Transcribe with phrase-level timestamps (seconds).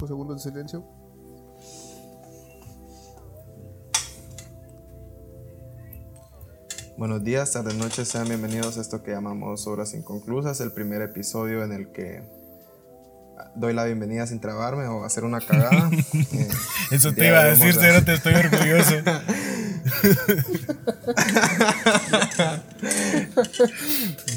[0.00, 0.82] Dos segundos de silencio.
[6.96, 11.62] Buenos días, tardes, noches, sean bienvenidos a esto que llamamos Obras Inconclusas, el primer episodio
[11.64, 12.22] en el que
[13.54, 15.90] doy la bienvenida sin trabarme o hacer una cagada.
[16.32, 16.48] Eh,
[16.92, 18.94] Eso te iba a decir, pero te estoy orgulloso.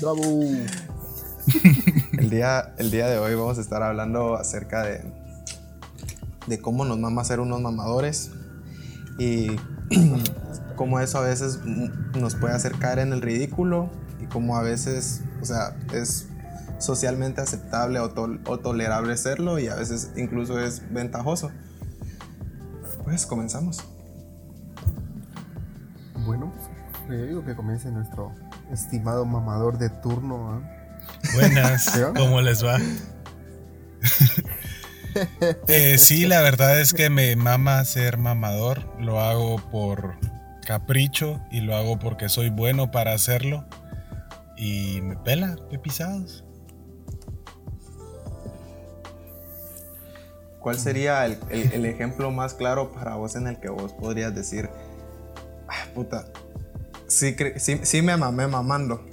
[0.01, 0.43] ¡Bravo!
[2.17, 5.22] El día, el día de hoy vamos a estar hablando acerca de,
[6.47, 8.31] de cómo nos mama ser unos mamadores
[9.17, 9.47] y
[10.75, 11.59] cómo eso a veces
[12.17, 13.89] nos puede hacer caer en el ridículo
[14.21, 16.27] y cómo a veces, o sea, es
[16.79, 21.51] socialmente aceptable o, tol- o tolerable serlo y a veces incluso es ventajoso.
[23.05, 23.83] Pues comenzamos.
[26.25, 26.53] Bueno,
[27.07, 28.31] pues, yo digo que comience nuestro
[28.71, 30.53] estimado mamador de turno.
[30.53, 30.61] ¿ah?
[31.33, 32.13] Buenas, ¿Sí, va?
[32.13, 32.77] ¿cómo les va?
[35.67, 38.83] Eh, sí, la verdad es que me mama ser mamador.
[38.99, 40.15] Lo hago por
[40.65, 43.65] capricho y lo hago porque soy bueno para hacerlo.
[44.57, 46.43] Y me pela, qué pisados.
[50.59, 54.33] ¿Cuál sería el, el- el ejemplo más claro para vos en el que vos podrías
[54.33, 54.69] decir,
[55.67, 56.25] ah, puta,
[57.07, 59.03] sí, cre- sí, sí me mamé mamando?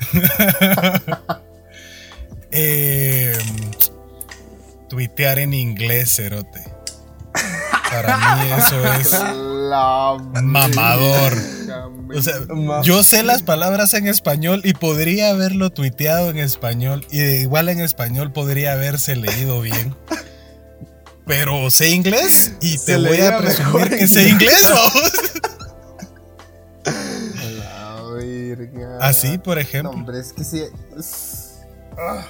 [2.50, 3.32] Eh,
[4.88, 6.62] tuitear en inglés, cerote.
[7.90, 9.12] Para mí eso es
[9.68, 11.34] La mamador.
[12.16, 12.34] O sea,
[12.82, 17.80] yo sé las palabras en español y podría haberlo tuiteado en español y igual en
[17.80, 19.94] español podría haberse leído bien.
[21.26, 24.66] Pero sé inglés y Se te voy a presumir que sé inglés.
[24.70, 25.12] vamos.
[27.58, 28.98] La verga.
[29.00, 29.90] Así, por No, ejemplo.
[29.90, 30.62] hombre, es que sí.
[31.98, 32.24] ah,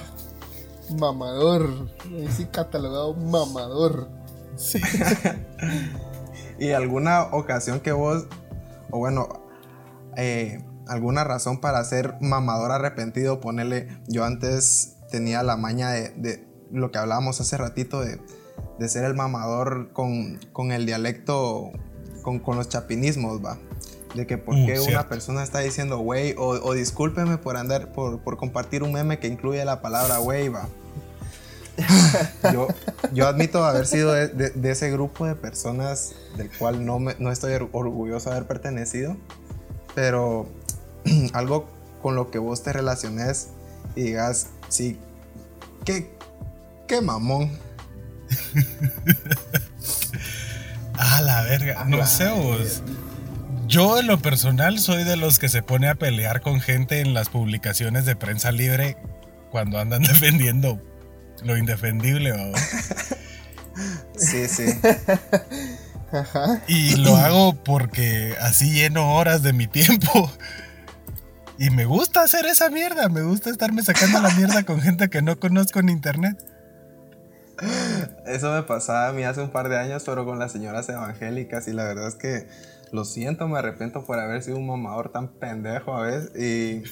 [0.91, 1.89] mamador.
[2.05, 4.09] Ahí sí catalogado mamador.
[4.55, 4.79] Sí.
[6.59, 8.25] ¿Y alguna ocasión que vos,
[8.91, 9.27] o bueno,
[10.17, 13.39] eh, alguna razón para ser mamador arrepentido?
[13.39, 18.19] Ponerle, yo antes tenía la maña de, de lo que hablábamos hace ratito de,
[18.77, 21.71] de ser el mamador con, con el dialecto,
[22.23, 23.57] con, con los chapinismos, va.
[24.15, 25.09] De que por Uh, qué una cierto.
[25.09, 29.27] persona está diciendo güey, o, o discúlpeme por andar, por, por compartir un meme que
[29.27, 30.67] incluye la palabra güey, va.
[32.53, 32.67] Yo,
[33.13, 37.15] yo admito haber sido de, de- de ese grupo de personas del cual no, me-
[37.19, 39.15] no estoy or- orgulloso de haber pertenecido,
[39.95, 40.49] pero
[41.33, 41.69] algo
[42.01, 43.49] con lo que vos te relaciones
[43.95, 44.97] y digas, sí,
[45.85, 46.11] qué,
[46.87, 47.51] qué mamón.
[51.01, 51.85] Ah, la verga.
[51.85, 52.83] No sé vos.
[53.67, 57.13] Yo en lo personal soy de los que se pone a pelear con gente en
[57.13, 58.97] las publicaciones de prensa libre
[59.49, 60.81] cuando andan defendiendo
[61.43, 62.31] lo indefendible.
[62.31, 62.59] vamos.
[64.17, 64.65] Sí, sí.
[66.11, 66.61] Ajá.
[66.67, 70.31] Y lo hago porque así lleno horas de mi tiempo.
[71.57, 73.09] Y me gusta hacer esa mierda.
[73.09, 76.37] Me gusta estarme sacando la mierda con gente que no conozco en internet.
[78.25, 81.67] Eso me pasaba a mí hace un par de años, pero con las señoras evangélicas
[81.67, 82.47] y la verdad es que
[82.91, 86.83] lo siento, me arrepiento por haber sido un mamador tan pendejo a veces y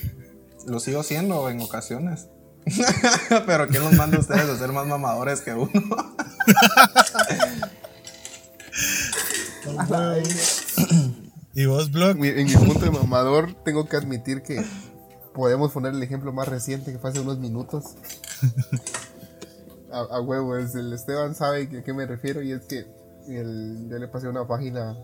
[0.69, 2.27] lo sigo siendo en ocasiones.
[3.45, 5.72] pero ¿quién los manda a ustedes a ser más mamadores que uno?
[11.53, 14.63] Y vos, Blog, En mi punto de mamador, tengo que admitir que
[15.34, 17.95] podemos poner el ejemplo más reciente que fue hace unos minutos.
[19.91, 22.85] A, a huevo, es el Esteban sabe que- a qué me refiero y es que
[23.28, 24.95] el- yo le pasé una página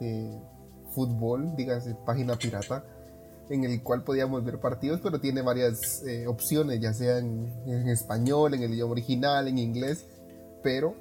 [0.00, 0.38] de
[0.94, 2.84] fútbol, dígase página pirata,
[3.50, 7.88] en el cual podíamos ver partidos, pero tiene varias eh, opciones, ya sea en, en
[7.88, 10.06] español, en el idioma original, en inglés,
[10.62, 10.94] pero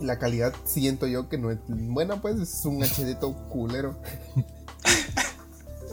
[0.00, 3.96] la calidad siento yo que no es buena, pues es un HD todo culero.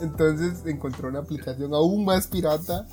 [0.00, 2.86] Entonces encontré una aplicación aún más pirata.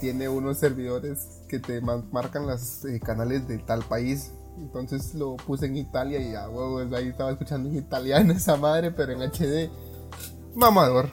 [0.00, 4.32] Tiene unos servidores que te marcan los eh, canales de tal país.
[4.56, 8.92] Entonces lo puse en Italia y ya, huevos, ahí estaba escuchando en italiano esa madre,
[8.92, 9.68] pero en HD.
[10.54, 11.10] Mamador.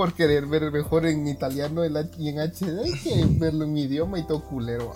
[0.00, 4.26] Por querer ver mejor en italiano y en HD que verlo en mi idioma y
[4.26, 4.94] todo culero.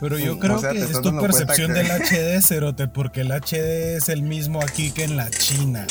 [0.00, 3.30] Pero yo O creo sea, que es tu percepción que- del HD, Cerote, porque el
[3.30, 5.86] HD es el mismo aquí que en la China.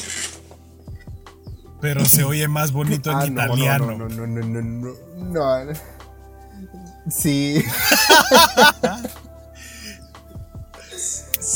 [1.81, 3.86] Pero se oye más bonito en Ah, no, italiano.
[3.95, 5.74] No, no, no, no, no, no, no.
[7.12, 7.63] Sí.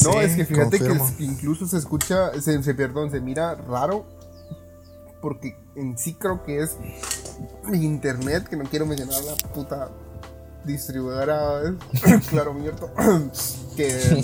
[0.03, 1.07] No, Sí, es que fíjate confirmo.
[1.17, 4.05] que es- incluso se escucha, se, se- perdón, se mira raro,
[5.21, 6.77] porque en sí creo que es
[7.73, 9.89] internet, que no quiero mencionar la puta
[10.65, 11.61] distribuidora,
[12.29, 12.87] claro, mierda,
[13.75, 14.23] que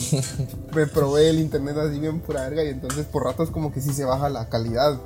[0.74, 3.94] me probé el internet así bien pura verga y entonces por ratos como que sí
[3.94, 5.00] se baja la calidad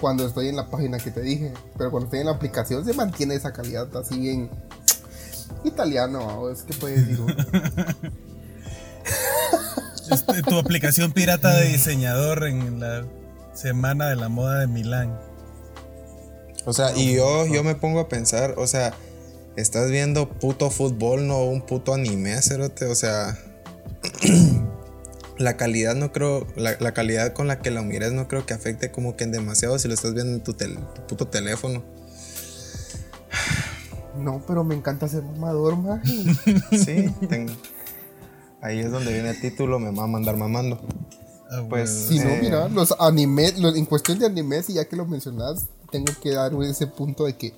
[0.00, 1.52] cuando estoy en la página que te dije.
[1.76, 4.50] Pero cuando estoy en la aplicación se mantiene esa calidad así bien
[5.64, 7.36] italiano, es que puedes decir.
[10.10, 13.04] Este, tu aplicación pirata de diseñador en la
[13.52, 15.18] semana de la moda de Milán.
[16.64, 18.92] O sea, y yo, yo me pongo a pensar, o sea,
[19.56, 23.38] estás viendo puto fútbol, no un puto anime, cerote, o sea,
[25.38, 28.54] la calidad no creo, la, la calidad con la que lo mires no creo que
[28.54, 31.82] afecte como que en demasiado si lo estás viendo en tu, tel- tu puto teléfono.
[34.18, 36.12] No, pero me encanta ser mamador, maje.
[36.72, 37.08] Sí,
[38.60, 40.80] ahí es donde viene el título, me va a mandar mamando.
[41.50, 41.88] Ah, Pues.
[42.08, 42.38] Si no, Eh.
[42.42, 46.30] mira, los animes, los- en cuestión de animes, y ya que lo mencionas, tengo que
[46.32, 47.54] dar ese punto de que,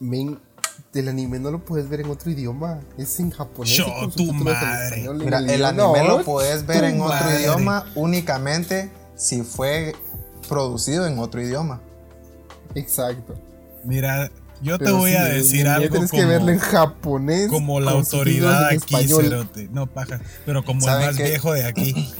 [0.00, 0.38] men,
[0.94, 3.72] el anime no lo puedes ver en otro idioma, es en japonés.
[3.76, 4.84] Yo, tu madre.
[4.88, 7.40] español, en Mira, el idioma- anime no, lo puedes ver en otro madre.
[7.40, 9.94] idioma únicamente si fue
[10.48, 11.80] producido en otro idioma.
[12.74, 13.34] Exacto.
[13.84, 14.30] Mira,
[14.62, 17.48] yo te voy a el decir algo Tienes como, que verlo en japonés.
[17.48, 19.24] como la autoridad aquí, español.
[19.24, 19.68] cerote.
[19.72, 20.20] No, paja.
[20.46, 21.24] Pero como el ¿Saben más qué?
[21.24, 22.12] viejo de aquí.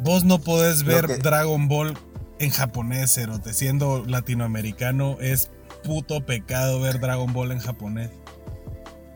[0.00, 1.96] Vos no podés ver que- Dragon Ball
[2.44, 3.52] en japonés, cerote.
[3.54, 5.50] Siendo latinoamericano, es
[5.82, 8.10] puto pecado ver Dragon Ball en japonés.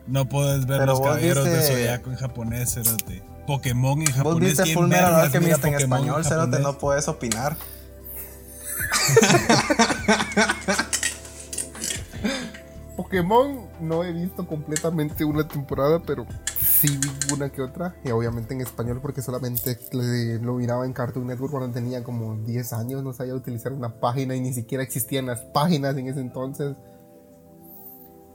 [0.07, 3.23] No podés ver Pero los vos caballeros de viste- Zodiaco en japonés, cerote.
[3.47, 4.49] Pokémon en Vos japonés.
[4.49, 6.61] viste ¿quién Full Metal Alchemist en español, cerote, japonés?
[6.61, 7.55] no puedes opinar.
[13.09, 17.95] Pokémon no he visto completamente una temporada, pero sí vi una que otra.
[18.03, 19.79] Y obviamente en español, porque solamente
[20.43, 23.03] lo miraba en Cartoon Network cuando tenía como 10 años.
[23.03, 26.77] No sabía utilizar una página y ni siquiera existían las páginas en ese entonces.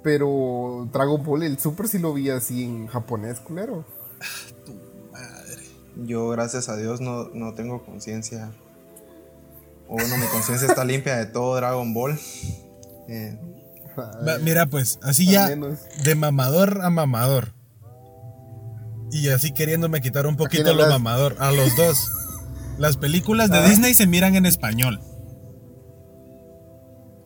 [0.03, 3.85] Pero Dragon Ball, el Super sí lo vi así en japonés, culero.
[6.05, 8.51] Yo, gracias a Dios, no, no tengo conciencia.
[9.87, 12.19] O bueno, mi conciencia está limpia de todo Dragon Ball.
[13.07, 13.39] Eh,
[14.43, 15.79] Mira, pues, así ya, menos.
[16.05, 17.53] de mamador a mamador.
[19.11, 21.37] Y así queriéndome quitar un poquito lo mamador.
[21.39, 22.11] A los dos.
[22.79, 23.69] Las películas de Ah.
[23.69, 25.01] Disney se miran en español.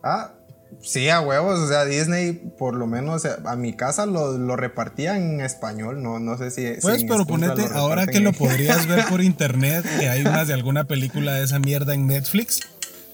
[0.03, 0.35] Ah,
[0.83, 1.59] sí, a huevos.
[1.59, 6.03] O sea, Disney, por lo menos eh, a mi casa lo, lo repartía en español.
[6.03, 6.75] No, no sé si.
[6.75, 10.49] si Pues, en pero ponete, ahora que lo podrías ver por internet, que hay unas
[10.49, 12.61] de alguna película de esa mierda en Netflix,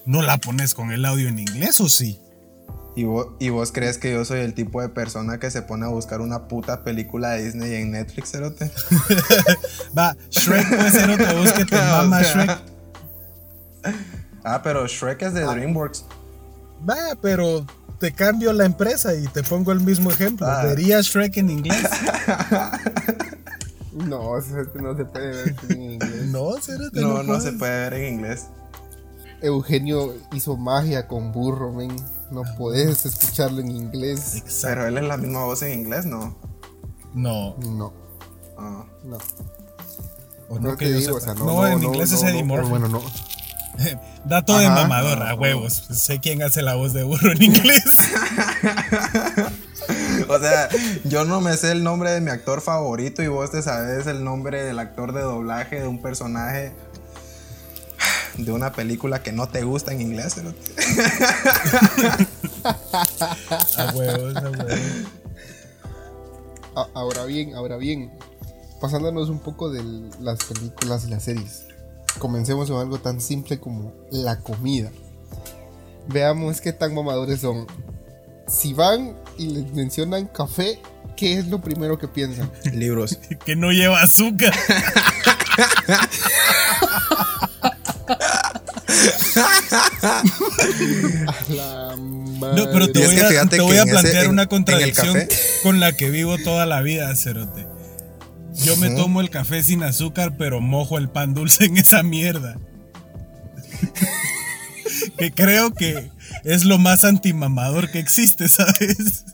[0.05, 2.19] ¿no la pones con el audio en inglés o sí?
[2.95, 5.85] ¿Y vos, ¿Y vos crees que yo soy el tipo de persona que se pone
[5.85, 8.71] a buscar una puta película de Disney en Netflix, cerote?
[9.97, 12.59] Va, Shrek puede ser otra voz que te O mama sea, Shrek.
[14.45, 16.05] Ah, pero Shrek es de DreamWorks.
[16.89, 17.65] Va, pero
[17.99, 20.47] te cambio la empresa y te pongo el mismo ejemplo.
[20.47, 20.63] Ah.
[20.63, 21.83] ¿Verías Shrek en inglés?
[23.95, 24.41] No, no
[24.97, 26.25] se puede ver en inglés.
[26.25, 27.59] No, cerote, No, no se puedes.
[27.59, 28.47] puede ver en inglés.
[29.41, 31.95] Eugenio hizo magia con burro, men.
[32.31, 34.43] No puedes escucharlo en inglés.
[34.61, 36.35] Pero él es la misma voz en inglés, ¿no?
[37.13, 37.93] No, No,
[38.57, 38.85] Ah.
[39.03, 39.17] no.
[40.49, 41.33] o No no te que yo digo, o sepa.
[41.33, 41.45] sea, no.
[41.53, 42.69] No, en no, inglés no, es Eddie no, Murphy.
[42.69, 43.01] Bueno, no.
[44.25, 44.75] Dato de Ajá.
[44.83, 45.73] mamador, a huevos.
[45.73, 47.83] Sé quién hace la voz de burro en inglés.
[50.27, 50.69] O sea,
[51.03, 54.23] yo no me sé el nombre de mi actor favorito y vos te sabes el
[54.23, 56.73] nombre del actor de doblaje de un personaje
[58.37, 60.35] de una película que no te gusta en inglés.
[63.77, 64.79] A huevos, a huevos.
[66.75, 68.11] A- ahora bien, ahora bien.
[68.81, 69.83] Pasándonos un poco de
[70.19, 71.63] las películas y las series.
[72.19, 74.91] Comencemos con algo tan simple como la comida.
[76.07, 77.67] Veamos qué tan mamadores son.
[78.47, 80.79] Si van y les mencionan café,
[81.15, 82.51] ¿qué es lo primero que piensan?
[82.73, 83.17] Libros.
[83.45, 84.53] Que no lleva azúcar.
[91.49, 95.17] La No, pero te voy que a, te voy a ese- plantear una contradicción
[95.63, 97.67] con la que vivo toda la vida, Cerote.
[98.53, 102.57] Yo me tomo el café sin azúcar, pero mojo el pan dulce en esa mierda.
[105.17, 106.09] que creo que
[106.45, 109.25] es lo más antimamador que existe, ¿sabes?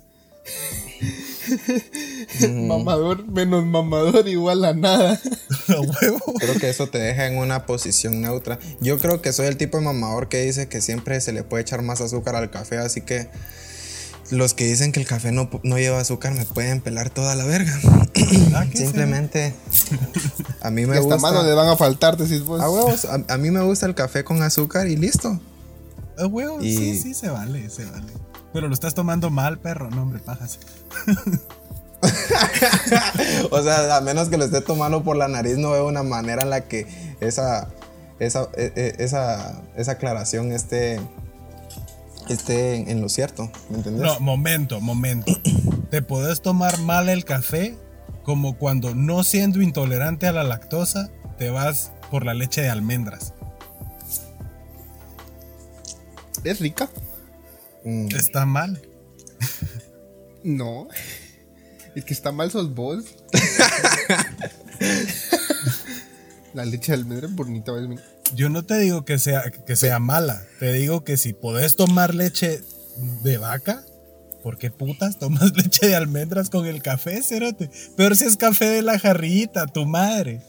[2.68, 5.20] Mamador menos mamador igual a nada.
[6.40, 8.60] Creo que eso te deja en una posición neutra.
[8.80, 11.62] Yo creo que soy el tipo de mamador que dice que siempre se le puede
[11.64, 13.30] echar más azúcar al café, así que
[14.30, 17.46] los que dicen que el café no, no lleva azúcar me pueden pelar toda la
[17.46, 17.78] verga.
[18.56, 19.54] Ah, ¿qué Simplemente
[20.62, 21.18] a mí me hasta gusta.
[21.22, 22.62] manos le van a faltar, decís vos.
[22.62, 25.40] A huevos, a, a mí me gusta el café con azúcar y listo.
[26.18, 28.12] A huevo, Y- sí, sí, se vale, se vale.
[28.54, 29.90] Pero lo estás tomando mal, perro.
[29.90, 30.60] No, hombre, pajas.
[33.52, 36.44] o sea, a menos que lo esté tomando por la nariz, no veo una manera
[36.44, 36.88] en la que
[37.20, 37.70] esa,
[38.20, 41.00] esa, e, e, esa, esa aclaración esté,
[42.30, 43.52] esté en, lo cierto.
[43.70, 44.04] ¿Me entiendes?
[44.04, 45.32] No, momento, momento.
[45.90, 47.78] Te puedes tomar mal el café
[48.24, 53.34] como cuando no siendo intolerante a la lactosa, te vas por la leche de almendras.
[56.44, 56.90] Es rica.
[57.84, 58.08] Mm.
[58.16, 58.82] Está mal.
[60.44, 60.88] No.
[61.96, 63.04] El que está mal sos vos.
[66.54, 67.74] la leche de almendra es bonita.
[68.34, 70.44] Yo no te digo que sea, que sea mala.
[70.60, 72.62] Te digo que si podés tomar leche
[73.24, 73.84] de vaca,
[74.42, 77.70] ¿por qué putas tomas leche de almendras con el café, cerote?
[77.98, 80.42] Pero si es café de la jarrita, tu madre.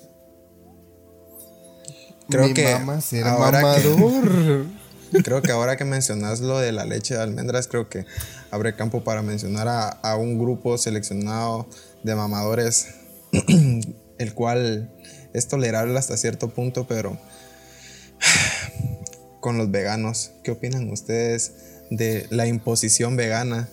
[2.29, 4.67] Creo que mamador.
[5.25, 8.07] creo que ahora que mencionas lo de la leche de almendras, creo que
[8.51, 11.67] abre campo para mencionar a, un grupo seleccionado
[12.03, 12.89] de mamadores,
[14.19, 14.91] el cual
[15.33, 17.19] es tolerable hasta cierto punto, pero
[19.41, 21.53] con los veganos, ¿qué opinan ustedes
[21.91, 23.69] de la imposición vegana?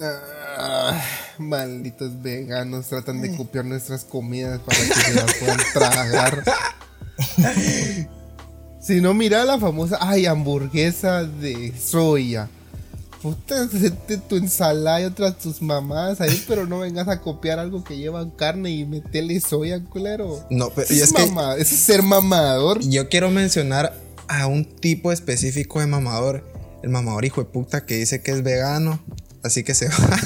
[0.00, 1.00] Ah,
[1.38, 6.44] malditos veganos tratan de copiar nuestras comidas para que se las puedan tragar.
[8.82, 12.48] Si no, mira la famosa, ay, hamburguesa de soya.
[13.22, 13.68] Puta,
[14.28, 18.28] tu ensalada y otras tus mamás ahí, pero no vengas a copiar algo que lleva
[18.34, 20.44] carne y metele soya, culero.
[20.50, 22.80] No, pero es, que, es ser mamador.
[22.80, 23.96] Yo quiero mencionar
[24.26, 26.44] a un tipo específico de mamador.
[26.82, 29.00] El mamador hijo de puta que dice que es vegano.
[29.44, 30.18] Así que se va,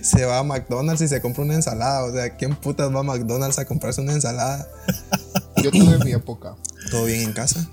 [0.00, 2.04] se va a McDonald's y se compra una ensalada.
[2.04, 4.66] O sea, ¿quién putas va a McDonald's a comprarse una ensalada?
[5.62, 6.56] Yo tuve mi época.
[6.90, 7.66] ¿Todo bien en casa?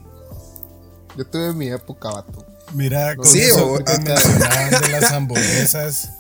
[1.18, 2.46] Yo tuve mi época, vato.
[2.74, 6.12] Mira, con eso que mencionaban de las hamburguesas,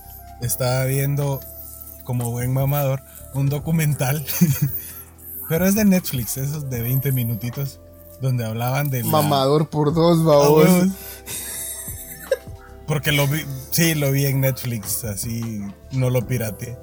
[0.41, 1.41] estaba viendo,
[2.03, 3.01] como buen mamador,
[3.33, 4.25] un documental.
[5.49, 7.79] Pero es de Netflix, esos de 20 minutitos,
[8.21, 9.03] donde hablaban de...
[9.03, 10.69] Mamador por dos, babos.
[12.87, 15.61] Porque lo vi, sí, lo vi en Netflix, así
[15.91, 16.77] no lo pirate.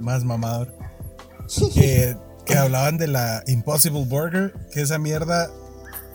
[0.00, 0.74] Más mamador.
[1.72, 5.50] que que hablaban de la Impossible Burger, que esa mierda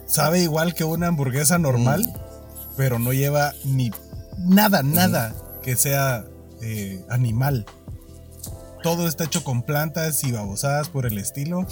[0.07, 2.75] sabe igual que una hamburguesa normal, mm.
[2.77, 3.91] pero no lleva ni
[4.38, 6.25] nada, nada que sea
[6.61, 7.65] eh, animal.
[8.83, 11.67] Todo está hecho con plantas y babosadas por el estilo.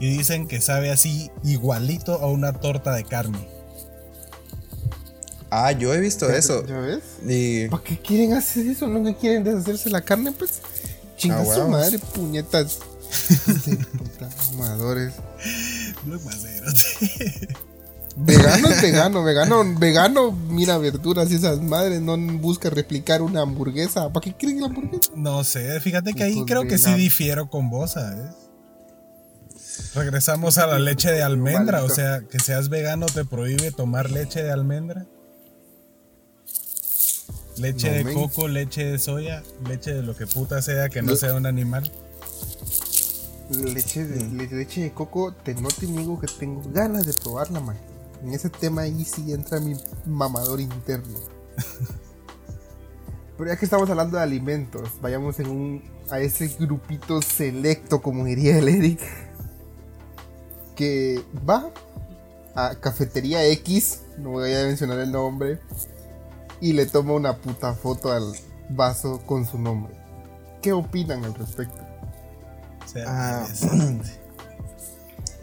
[0.00, 3.48] Y dicen que sabe así igualito a una torta de carne.
[5.50, 6.64] Ah, yo he visto eso.
[6.66, 7.70] ¿Ya ves?
[7.70, 8.86] ¿Para qué quieren hacer eso?
[8.86, 10.32] ¿No que quieren deshacerse la carne?
[10.32, 10.60] Pues
[11.16, 12.78] chinga ah, su madre, puñetas.
[18.20, 24.12] Vegano es vegano, vegano, vegano, mira verduras y esas madres, no busca replicar una hamburguesa.
[24.12, 25.12] ¿Para qué creen la hamburguesa?
[25.14, 28.34] No sé, fíjate que ahí creo que sí difiero con vos, ¿sabes?
[29.94, 34.42] Regresamos a la leche de almendra, o sea, que seas vegano te prohíbe tomar leche
[34.42, 35.06] de almendra.
[37.56, 41.34] Leche de coco, leche de soya, leche de lo que puta sea que no sea
[41.34, 41.90] un animal
[43.50, 47.76] leche de, leche de coco, te, no te niego que tengo ganas de probarla, man.
[48.22, 49.76] En ese tema ahí sí entra mi
[50.06, 51.18] mamador interno.
[53.38, 58.24] Pero ya que estamos hablando de alimentos, vayamos en un, a ese grupito selecto, como
[58.24, 59.00] diría el Eric,
[60.74, 61.70] que va
[62.56, 65.60] a Cafetería X, no voy a mencionar el nombre,
[66.60, 68.32] y le toma una puta foto al
[68.70, 69.94] vaso con su nombre.
[70.60, 71.87] ¿Qué opinan al respecto?
[73.06, 73.46] Ah,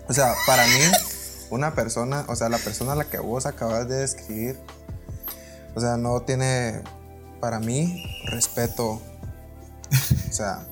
[0.08, 0.80] o sea, para mí,
[1.50, 4.58] una persona, o sea, la persona a la que vos acabas de describir,
[5.76, 6.82] o sea, no tiene,
[7.40, 9.02] para mí, respeto.
[10.30, 10.68] O sea,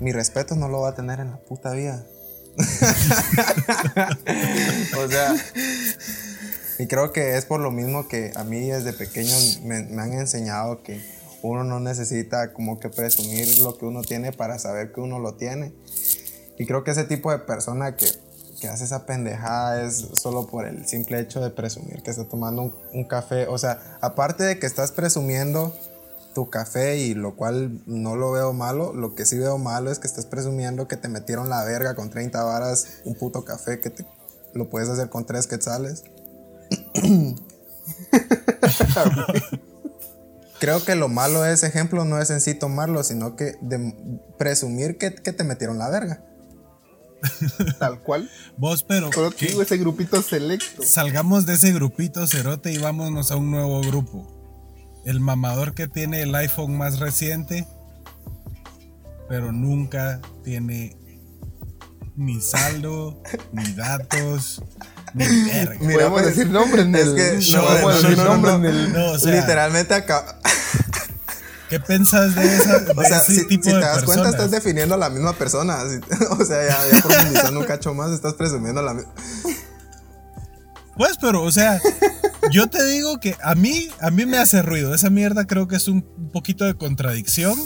[0.00, 2.04] mi respeto no lo va a tener en la puta vida.
[4.98, 5.34] o sea,
[6.78, 10.12] y creo que es por lo mismo que a mí desde pequeño me, me, han
[10.12, 11.00] enseñado que
[11.42, 15.34] uno no necesita como que presumir lo que uno tiene para saber que uno lo
[15.34, 15.72] tiene.
[16.58, 18.06] Y creo que ese tipo de persona que,
[18.60, 22.78] que hace esa pendejada es solo por el simple hecho de presumir que está tomando
[22.92, 23.48] un, café.
[23.48, 25.74] O sea, aparte de que estás presumiendo
[26.34, 29.98] tu café y lo cual no lo veo malo, lo que sí veo malo es
[29.98, 33.90] que estás presumiendo que te metieron la verga con 30 varas un puto café que
[33.90, 34.06] te,
[34.54, 36.04] lo puedes hacer con 3 quetzales.
[40.60, 43.92] Creo que lo malo de ese ejemplo no es en sí tomarlo, sino que de
[44.38, 46.22] presumir que, que te metieron la verga.
[47.78, 48.30] Tal cual.
[48.56, 49.10] Vos, pero.
[49.40, 50.82] digo ese grupito selecto.
[50.82, 55.02] Salgamos de ese grupito cerote y vámonos a un nuevo grupo.
[55.04, 57.66] El mamador que tiene el iPhone más reciente,
[59.28, 60.96] pero nunca tiene
[62.16, 64.62] ni saldo, ni datos,
[65.14, 65.76] ni verga.
[65.80, 68.58] Mira, Podemos pues, decir nombres en es que- no no, decir no, nombres no.
[68.58, 68.92] en el.
[68.92, 70.38] No, o sea, Literalmente acá.
[71.72, 74.28] ¿Qué piensas de, esa, de O sea, ese si, tipo si te de das cuenta,
[74.28, 75.78] estás definiendo a la misma persona.
[76.38, 79.10] O sea, ya, ya profundizando un cacho más, estás presumiendo a la misma.
[80.98, 81.80] Pues, pero, o sea,
[82.50, 84.94] yo te digo que a mí, a mí me hace ruido.
[84.94, 87.58] Esa mierda creo que es un poquito de contradicción.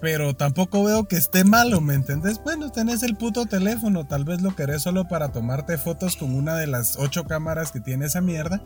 [0.00, 2.40] Pero tampoco veo que esté malo, ¿me entendés?
[2.42, 4.08] Bueno, tenés el puto teléfono.
[4.08, 7.78] Tal vez lo querés solo para tomarte fotos con una de las ocho cámaras que
[7.78, 8.60] tiene esa mierda.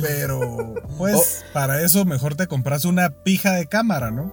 [0.00, 4.32] Pero, pues, para eso mejor te compras una pija de cámara, ¿no?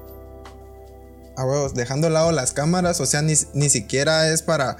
[1.36, 4.78] A huevos, dejando de lado las cámaras, o sea, ni, ni siquiera es para,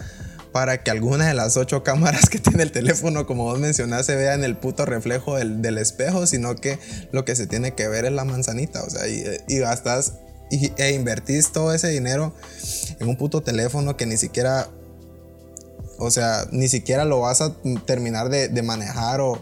[0.52, 4.16] para que alguna de las ocho cámaras que tiene el teléfono, como vos mencionás, se
[4.16, 6.80] vea en el puto reflejo del, del espejo, sino que
[7.12, 10.14] lo que se tiene que ver es la manzanita, o sea, y, y gastas
[10.52, 12.34] y, e invertís todo ese dinero
[13.00, 14.70] en un puto teléfono que ni siquiera,
[15.98, 17.54] o sea, ni siquiera lo vas a
[17.86, 19.42] terminar de, de manejar o,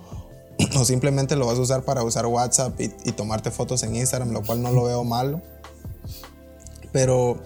[0.78, 4.32] o simplemente lo vas a usar para usar WhatsApp y, y tomarte fotos en Instagram,
[4.32, 5.42] lo cual no lo veo malo.
[6.92, 7.40] Pero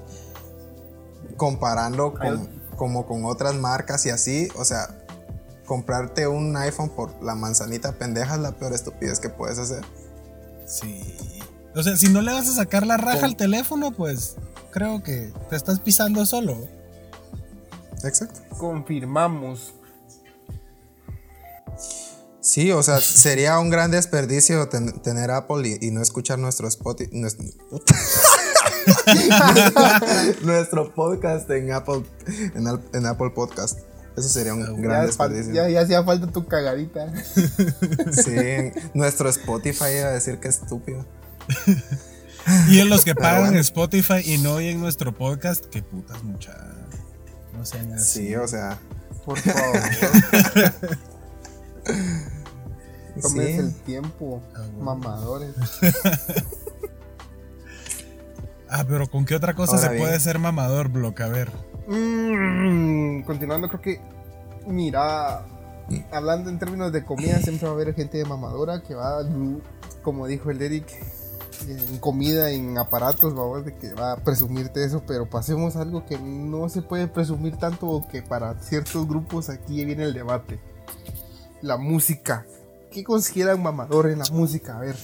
[1.37, 4.89] comparando con, como con otras marcas y así, o sea,
[5.65, 9.83] comprarte un iPhone por la manzanita pendeja es la peor estupidez que puedes hacer.
[10.65, 11.17] Sí.
[11.75, 14.35] O sea, si no le vas a sacar la raja al teléfono, pues
[14.71, 16.57] creo que te estás pisando solo.
[18.03, 18.41] Exacto.
[18.57, 19.73] Confirmamos.
[22.45, 26.67] Sí, o sea, sería un gran desperdicio ten- tener Apple y, y no escuchar nuestro
[26.67, 27.09] Spotify.
[27.11, 27.43] Nuestro,
[30.43, 32.03] nuestro podcast en Apple,
[32.93, 33.79] en, Apple Podcast.
[34.15, 35.53] Eso sería un gran Ya, desperdicio.
[35.53, 37.11] ya, ya hacía falta tu cagadita.
[38.11, 41.03] Sí, nuestro Spotify iba a decir que estúpido.
[42.69, 43.59] Y en los que pagan bueno.
[43.59, 46.55] Spotify y no oyen nuestro podcast, qué putas mucha.
[47.57, 48.27] No sean así.
[48.27, 48.77] Sí, o sea.
[49.25, 49.79] Por favor,
[53.21, 53.53] tomes sí.
[53.57, 54.83] el tiempo, Ah, bueno.
[54.83, 55.55] mamadores.
[58.69, 60.03] Ah, pero ¿con qué otra cosa Ahora se bien.
[60.05, 61.21] puede ser mamador, Block?
[61.21, 61.51] A ver.
[61.87, 64.01] Mm, continuando, creo que,
[64.67, 65.45] mira,
[66.11, 69.19] hablando en términos de comida, siempre va a haber gente de mamadora que va,
[70.01, 70.87] como dijo el Eric,
[71.69, 76.05] en comida, en aparatos, vamos, de que va a presumirte eso, pero pasemos a algo
[76.05, 80.59] que no se puede presumir tanto o que para ciertos grupos aquí viene el debate.
[81.61, 82.45] La música.
[82.95, 84.77] ¿Qué consideran mamador en la música?
[84.77, 84.95] A ver.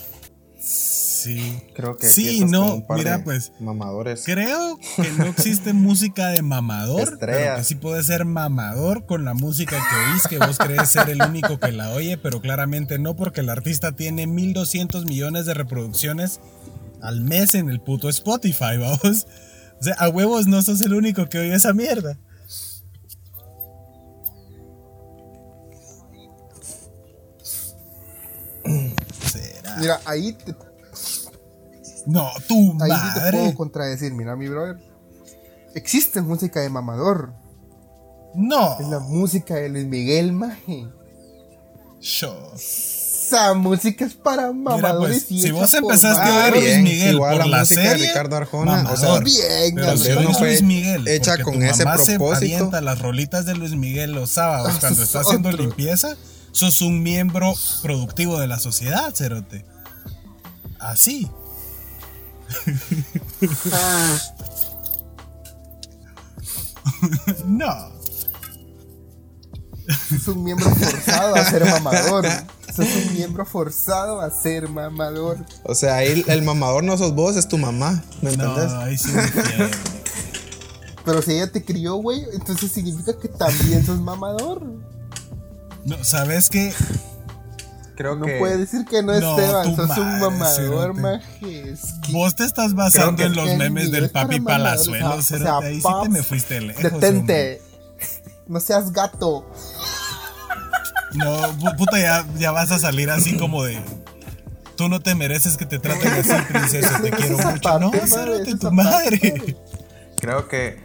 [0.58, 1.62] Sí.
[1.76, 4.24] Creo que Sí, no, un mira, pues, Mamadores.
[4.24, 7.58] Creo que no existe música de mamador, pero Estrellas.
[7.58, 11.22] que sí puede ser mamador con la música que oís, que vos crees ser el
[11.22, 16.40] único que la oye, pero claramente no, porque el artista tiene 1200 millones de reproducciones
[17.02, 19.28] al mes en el puto Spotify, vamos.
[19.82, 22.18] O sea, a huevos no sos el único que oye esa mierda.
[29.32, 29.78] ¿Será?
[29.78, 30.56] Mira, ahí te,
[32.06, 33.54] No, tu ahí sí te puedo madre.
[33.56, 34.14] contradecir.
[34.14, 34.78] Mira, mi brother.
[35.76, 37.34] Existe música de mamador.
[38.36, 38.80] No.
[38.80, 40.88] Es la música de Luis Miguel, maje.
[42.02, 42.52] Yo.
[42.56, 47.14] Esa música es para mamadores pues, y si vos empezaste a ver Luis bien, Miguel
[47.16, 49.24] igual por la la música de serie, Ricardo Arjona, o sea, mamador.
[49.24, 52.56] Bien, Pero si no fue Luis Miguel, hecha con tu ese mamá se propósito.
[52.56, 56.18] avienta las rolitas de Luis Miguel los sábados cuando está haciendo limpieza,
[56.52, 59.66] sos un miembro productivo de la sociedad, Cerote.
[60.80, 61.30] Así.
[67.46, 67.92] no.
[70.16, 72.26] Es un miembro forzado a ser mamador.
[72.74, 75.38] Sos un miembro forzado a ser mamador.
[75.64, 78.04] O sea, ahí el mamador no sos vos, es tu mamá.
[78.22, 78.72] ¿Me No, entendés?
[78.74, 79.12] ahí sí.
[81.04, 84.62] Pero si ella te crió, güey, entonces significa que también sos mamador.
[85.86, 86.74] No, ¿sabes qué?
[87.96, 89.76] Creo No puedes decir que no, No, Esteban.
[89.76, 91.76] Sos un mamador, que-
[92.12, 95.58] Vos te estás basando en que los memes del papi Palazuelo, o sea.
[95.60, 96.84] Ahí sí paps, te me fuiste lejos.
[96.86, 97.00] hombre.
[97.12, 97.62] Detente.
[98.48, 99.50] No seas gato.
[101.14, 103.80] No, pu- puta, ya, ya vas a salir así como de.
[104.78, 107.02] Tú no te mereces que te traten así, princesa.
[107.02, 107.60] Te quiero mucho.
[107.62, 109.58] parte, No, cérate tu parte, madre.
[110.20, 110.80] Creo que.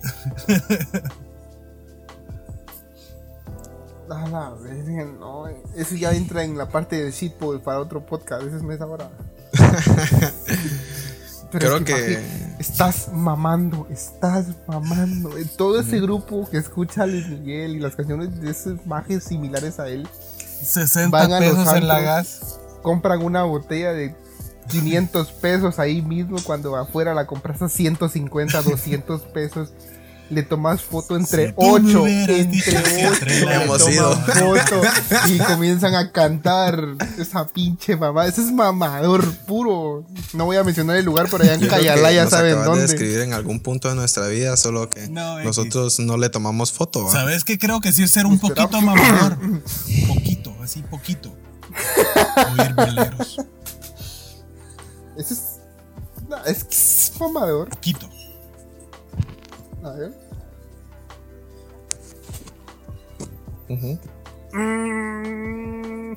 [4.10, 5.46] A la verga, no.
[5.76, 8.42] Eso ya entra en la parte del shitpost para otro podcast.
[8.42, 9.08] Ese es mes ahora.
[11.52, 12.20] Pero Creo es que-
[12.58, 15.30] estás mamando, estás mamando.
[15.56, 19.78] Todo ese grupo que escucha a Luis Miguel y las canciones de esos majes similares
[19.80, 20.08] a él,
[20.62, 22.58] 60 Van a los pesos en la gas.
[22.82, 24.14] compran una botella de
[24.70, 29.70] 500 pesos ahí mismo cuando afuera la compras a 150, 200 pesos.
[30.30, 33.90] Le tomas foto entre Si tú me 8, hubieras entre dicho que 8, Atrela Hemos
[33.90, 34.14] ido.
[34.14, 34.80] foto
[35.28, 36.78] y comienzan a cantar
[37.18, 38.26] esa pinche mamá.
[38.26, 40.06] Ese es mamador puro.
[40.32, 42.52] No voy a mencionar el lugar, pero allá en Yo creo que Cayala ya saben
[42.52, 42.82] acabas de dónde.
[42.86, 47.06] describir en algún punto de nuestra vida, solo que No, nosotros no le tomamos foto.
[47.06, 47.10] ¿va?
[47.10, 47.58] ¿Sabes qué?
[47.58, 48.54] Creo que sí es ser un Espera.
[48.54, 49.36] poquito mamador.
[50.06, 51.34] Poquito, así poquito.
[52.56, 53.36] Oír boleros.
[55.20, 55.58] Ese es.
[56.28, 57.68] no, es que es mamador.
[57.70, 58.08] Poquito.
[59.84, 60.12] A ver.
[64.52, 66.12] Mm,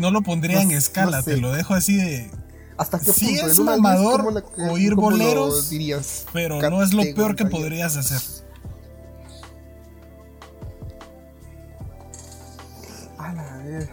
[0.00, 1.34] No lo pondría No- en escala, no sé.
[1.34, 2.30] te lo dejo así de.
[2.76, 3.46] ¿Hasta qué Sí punto?
[3.46, 6.26] es mamador luz, ¿cómo la- oír boleros, dirías?
[6.32, 8.20] Pero no es lo peor que podrías hacer.
[13.18, 13.88] A la vez.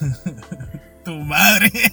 [1.04, 1.70] Tu madre.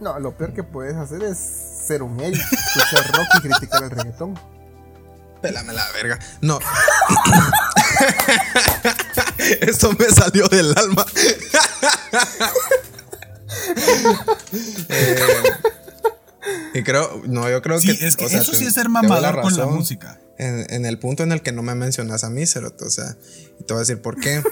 [0.00, 3.90] No, lo peor que puedes hacer es ser un Eric, escuchar rock y criticar el
[3.90, 4.38] reggaetón.
[5.42, 6.18] Pélame la verga.
[6.40, 6.60] No.
[9.60, 11.04] Esto me salió del alma.
[14.88, 15.16] Eh,
[16.74, 18.06] y creo, no, yo creo Sí, que.
[18.06, 20.20] es que o sea, eso sí es ser mamador con la música.
[20.38, 23.16] En, en el punto en el que no me mencionas a mí, Cerote, O sea,
[23.58, 24.42] y te voy a decir por qué.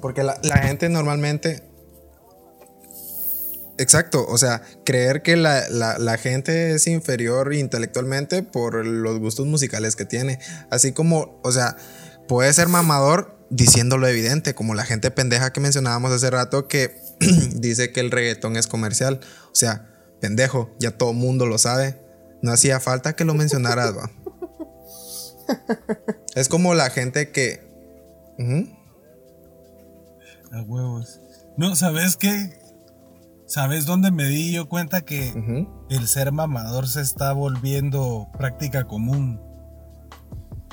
[0.00, 1.62] Porque la, la gente normalmente.
[3.78, 9.46] Exacto, o sea, creer que la, la- la gente es inferior intelectualmente por los gustos
[9.46, 10.38] musicales que tiene.
[10.70, 11.76] Así como, o sea,
[12.28, 17.00] puede ser mamador diciéndolo evidente, como la gente pendeja que mencionábamos hace rato que
[17.54, 19.20] dice que el reggaetón es comercial.
[19.46, 19.88] O sea,
[20.20, 21.98] pendejo, ya todo mundo lo sabe.
[22.42, 24.10] No hacía falta que lo mencionaras, va.
[26.36, 27.68] Es como la gente que.
[30.52, 31.20] A huevos.
[31.56, 32.58] No, ¿sabes qué?
[33.46, 35.32] ¿Sabes dónde me di yo cuenta que
[35.90, 39.40] el ser mamador se está volviendo práctica común?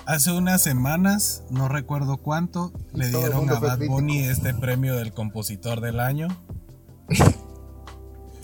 [0.05, 3.79] Hace unas semanas, no recuerdo cuánto, le dieron a Bad.
[3.87, 6.27] Bunny este premio del compositor del año.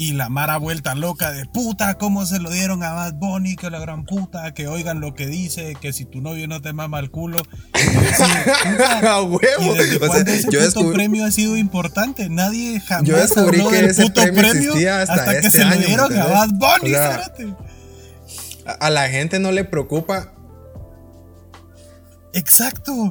[0.04, 3.56] Y la Mara vuelta loca de puta, ¿cómo se lo dieron a Bad Bunny?
[3.56, 6.74] Que la gran puta, que oigan lo que dice, que si tu novio no te
[6.74, 7.42] mama el culo.
[9.08, 9.39] ¡A huevo!
[9.78, 12.28] ¿Y O sea, ese yo descubrí- premio ha sido importante?
[12.30, 15.76] Nadie jamás Yo descubrí habló que del ese puto premio hasta que este se año,
[15.80, 16.50] lo dieron ¿me a Bad?
[16.50, 17.32] Bunny, O sea,
[18.82, 20.34] a la gente no le preocupa.
[22.34, 23.10] Exacto.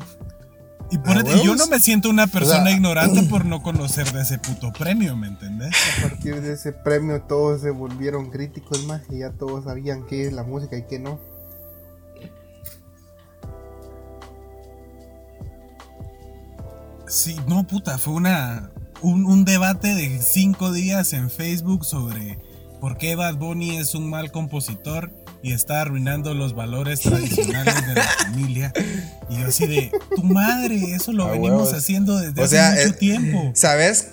[0.93, 3.63] Y, por ¿A eso- y yo no me siento una persona sea, ignorante por no
[3.63, 5.75] conocer de ese puto premio, ¿me entendés?
[5.99, 10.27] A partir de ese premio todos se volvieron críticos más y ya todos sabían qué
[10.27, 11.19] es la música y qué no.
[17.07, 18.71] Sí, no, puta, fue una
[19.03, 22.39] un, un debate de cinco días en Facebook sobre
[22.81, 27.95] por qué Bad Bunny es un mal compositor y está arruinando los valores tradicionales de
[27.95, 28.73] la familia.
[29.29, 31.75] Y yo así de, tu madre, eso lo venimos huevos.
[31.75, 33.51] haciendo desde O hace sea, mucho eh, tiempo.
[33.55, 34.09] ¿Sabes?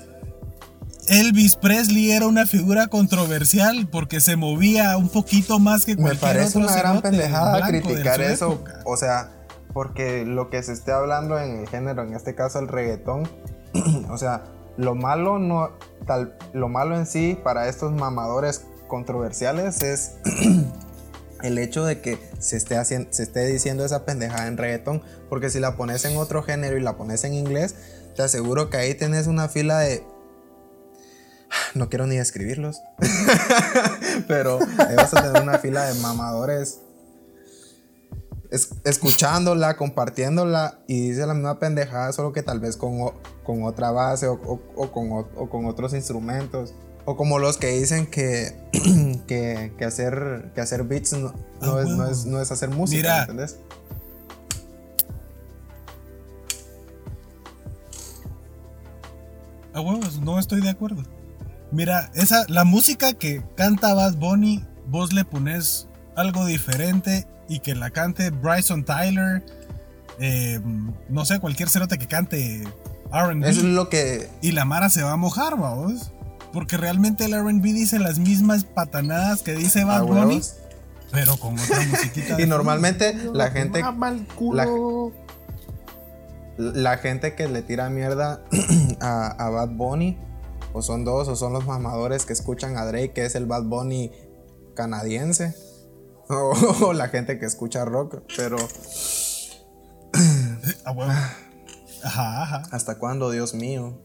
[1.08, 6.22] Elvis Presley era una figura controversial porque se movía un poquito más que Me cualquier
[6.22, 8.54] parece otro una gran pendejada criticar eso.
[8.54, 8.80] época.
[8.86, 9.32] O sea,
[9.74, 13.28] porque lo que se esté hablando en el género, en este caso el reggaetón,
[14.10, 14.44] o sea,
[14.78, 15.72] lo malo no
[16.06, 20.13] tal lo malo en sí para estos mamadores controversiales es
[21.43, 25.49] el hecho de que se esté haciendo se esté diciendo esa pendejada en reggaetón, porque
[25.49, 27.75] si la pones en otro género y la pones en inglés,
[28.15, 30.04] te aseguro que ahí tenés una fila de
[31.75, 32.82] no quiero ni describirlos.
[34.28, 36.80] Pero ahí vas a tener una fila de mamadores
[38.52, 43.12] es- escuchándola, compartiéndola y dice la misma pendejada, solo que tal vez con,
[43.43, 44.39] con otra base o,
[44.91, 46.73] con, o con otros instrumentos.
[47.12, 48.56] O como los que dicen que,
[49.28, 52.69] que, que hacer, que hacer beats no, no Ah, es, no, es, no es hacer
[52.69, 53.15] música, Mira.
[53.15, 53.58] ¿me ¿entendés?
[59.74, 61.02] A huevos, no estoy de acuerdo.
[61.72, 67.74] Mira, esa, la música que canta Bad Bunny, vos le pones algo diferente y que
[67.74, 69.43] la cante Bryson Tyler,
[70.19, 70.60] eh,
[71.10, 72.67] no sé, cualquier cerote que cante
[73.12, 73.43] RB.
[73.45, 74.30] Eso es lo que...
[74.43, 76.12] Y la Mara se va a mojar, vamos.
[76.52, 80.42] Porque realmente el RB dice las mismas patanadas que dice Bad a Bunny,
[81.12, 82.42] pero con otra musiquita.
[82.42, 83.82] Y normalmente la gente...
[83.82, 85.14] Mama el culo.
[86.58, 88.44] La gente que le tira mierda
[89.00, 90.18] a, a Bad Bunny,
[90.74, 93.64] o son dos, o son los mamadores que escuchan a Drake, que es el Bad
[93.64, 94.12] Bunny
[94.76, 95.56] canadiense,
[96.30, 96.54] o,
[96.88, 99.40] o la gente que escucha rock, pero fondo.
[100.86, 101.12] A huevo.
[102.04, 102.64] Ajá, ajá.
[102.72, 104.02] ¿Hasta cuándo, Dios mío?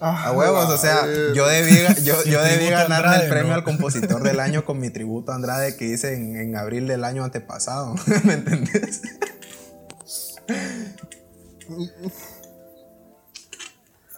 [0.00, 3.54] Ah, A huevos, o sea, yo debí, yo, yo debí ganarme Andrade, el premio ¿no?
[3.54, 7.02] al compositor del año con mi tributo a Andrade que hice en, en abril del
[7.04, 7.94] año antepasado.
[8.24, 9.00] ¿Me entendés?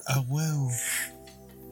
[0.07, 0.71] A huevo.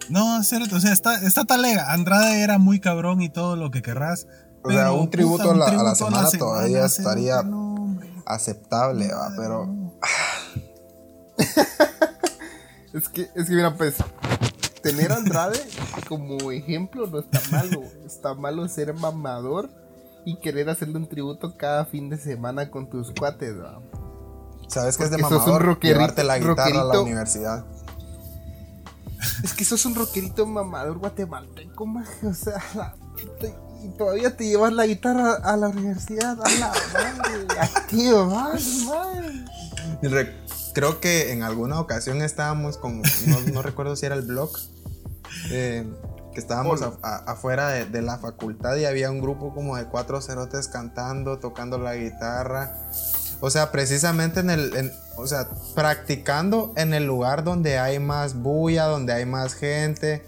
[0.09, 1.92] No, cierto, o sea, está, está talega.
[1.92, 4.27] Andrade era muy cabrón y todo lo que querrás.
[4.62, 7.99] O sea, un tributo a la- a la semana semana, todavía estaría- no.
[8.25, 9.69] Aceptable, va, pero.
[12.97, 13.97] Es que, es que mira, pues,
[14.83, 15.61] tener a Andrade
[16.09, 17.83] como ejemplo no está malo.
[18.07, 19.69] Está malo ser mamador
[20.25, 23.55] y querer hacerle un tributo cada fin de semana con tus cuates.
[24.69, 25.79] ¿Sabes qué es de Porque sos un mamador?
[25.81, 27.67] Llevarte la guitarra a la universidad.
[29.45, 32.27] Es que sos un rockerito mamador guatemalteco, maje.
[32.27, 33.49] O sea, la puta,
[33.85, 36.39] y todavía te llevas la guitarra a la universidad.
[36.43, 37.47] A la madre.
[37.61, 40.37] ¿A qué vas, madre?
[40.77, 43.01] Creo que en alguna ocasión estábamos con.
[43.01, 44.51] No, no recuerdo si era el blog.
[45.51, 45.87] eh,
[46.35, 49.87] que estábamos a- a- afuera de, de la facultad y había un grupo como de
[49.87, 52.77] cuatro cerotes cantando, tocando la guitarra.
[53.41, 54.77] O sea, precisamente en el.
[54.77, 60.27] en- o sea, practicando en el lugar donde hay más bulla, donde hay más gente.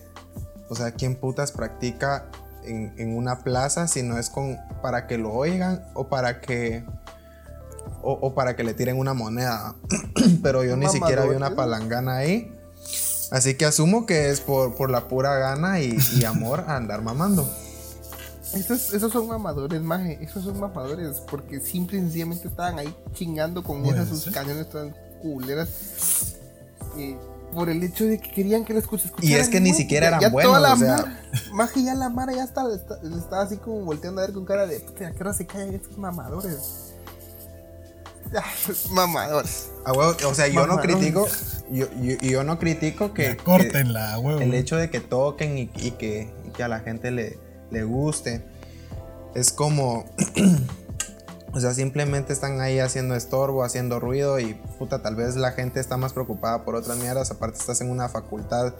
[0.70, 2.24] O sea, ¿quién putas practica
[2.64, 6.84] en, en una plaza si no es con para que lo oigan o para que
[8.02, 9.74] o, o para que le tiren una moneda?
[10.42, 11.54] Pero yo ni Mamador, siquiera vi una ¿eh?
[11.54, 12.52] palangana ahí.
[13.30, 17.02] Así que asumo que es por, por la pura gana y, y amor a andar
[17.02, 17.48] mamando.
[18.54, 20.18] Esos, esos son mamadores, maje.
[20.22, 21.18] Esos son mamadores.
[21.30, 25.68] Porque simple y sencillamente estaban ahí chingando con esas sus cañones tan culeras.
[26.96, 27.16] eh,
[27.52, 29.14] por el hecho de que querían que las escucharan.
[29.22, 30.96] Y es que ni siquiera eran ya buenos, toda la o sea.
[30.96, 31.20] mara-
[31.52, 34.66] maje, ya la mara ya está, está, está así como volteando a ver con cara
[34.66, 34.76] de.
[34.76, 36.88] ¿a qué hora se callan estos mamadores?
[38.90, 39.70] Mamadores.
[39.84, 41.26] A huevo, o sea, yo no critico,
[41.70, 44.40] yo, yo, yo no critico que, Córtenla, huevo.
[44.40, 47.38] el hecho de que toquen y, y que, y que a la gente le,
[47.70, 48.44] le guste.
[49.34, 50.04] Es como,
[51.52, 55.80] o sea, simplemente están ahí haciendo estorbo, haciendo ruido y puta, tal vez la gente
[55.80, 57.30] está más preocupada por otras mierdas.
[57.30, 58.74] Aparte estás en una facultad,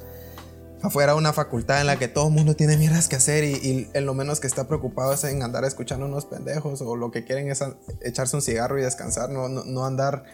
[0.82, 3.90] afuera una facultad en la que todo el mundo tiene mierdas que hacer y, y
[3.94, 7.24] en lo menos que está preocupado es en andar escuchando unos pendejos o lo que
[7.24, 10.24] quieren es a- echarse un cigarro y descansar, no, no, no andar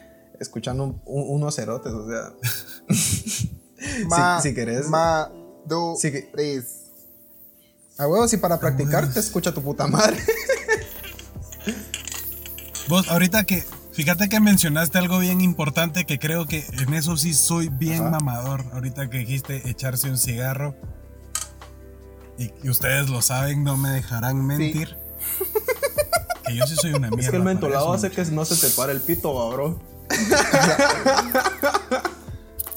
[0.40, 2.32] escuchando un- un- unos cerotes, o sea.
[4.08, 4.86] Ma, si, si querés.
[4.88, 5.30] Ma,
[5.66, 5.94] do,
[6.32, 6.80] tres.
[7.96, 10.16] A huevo, si para practicar te escucha tu puta madre.
[12.88, 17.32] Vos, ahorita que, fíjate que mencionaste algo bien importante que creo que en eso sí
[17.34, 18.10] soy bien Ajá.
[18.20, 18.64] mamador.
[18.72, 20.74] Ahorita que dijiste echarse un cigarro.
[22.38, 24.96] Y, y ustedes lo saben, no me dejarán mentir.
[26.46, 27.16] Que yo sí soy una mierda.
[27.24, 29.78] Es que el mentolado hace que no se te pare el pito, bro.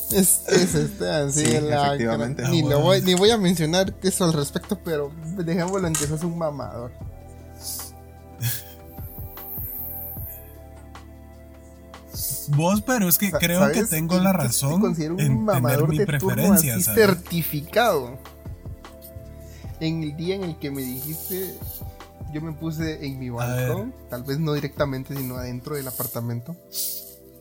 [0.10, 2.48] Es, es este, así Sí, la- efectivamente.
[2.48, 6.08] Ni, Ah, lo voy, ni voy a mencionar eso al respecto, pero dejémoslo en que
[6.08, 6.92] sos un mamador.
[12.56, 15.28] Vos, pero es que Sa- creo que tengo la te- te razón considero un en
[15.28, 17.00] tener mamador mi de turno preferencia, así ¿sabes?
[17.06, 18.18] certificado.
[19.80, 21.56] En el día en el que me dijiste,
[22.34, 26.56] yo me puse en mi balcón, tal vez no directamente, sino adentro del apartamento.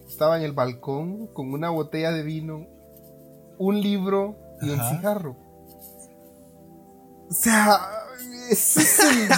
[0.09, 2.67] Estaba en el balcón con una botella de vino,
[3.59, 5.37] un libro y un cigarro.
[7.31, 7.81] O sea,
[8.51, 9.29] ese es el,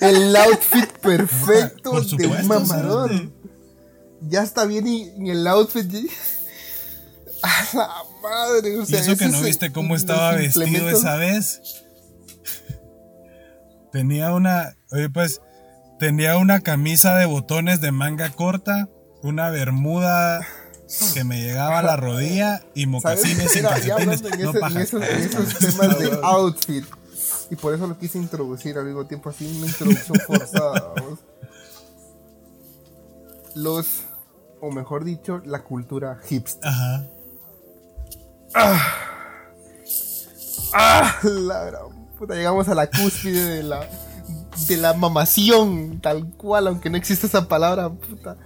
[0.00, 3.10] el outfit perfecto de un mamador.
[4.28, 5.92] Ya está bien y, y el outfit.
[7.42, 7.90] A la
[8.22, 9.00] madre, o Y sea.
[9.00, 11.60] eso que no viste cómo estaba vestido esa vez.
[13.90, 15.40] Tenía una, oye pues,
[15.98, 18.88] tenía una camisa de botones de manga corta,
[19.22, 20.46] una bermuda
[21.14, 24.22] que me llegaba a la rodilla y mocasines sin calcetines.
[24.22, 26.84] en, No, en esos, en esos temas de outfit.
[27.50, 30.94] Y por eso lo quise introducir al mismo tiempo, así una introducción forzada.
[30.96, 31.18] vamos.
[33.54, 33.86] Los,
[34.62, 36.64] o mejor dicho, la cultura hipster.
[36.64, 37.04] Ajá.
[40.72, 41.18] ¡Ah!
[41.22, 43.88] La gran puta, llegamos a la cúspide de la,
[44.68, 48.36] de la mamación, tal cual, aunque no existe esa palabra, puta.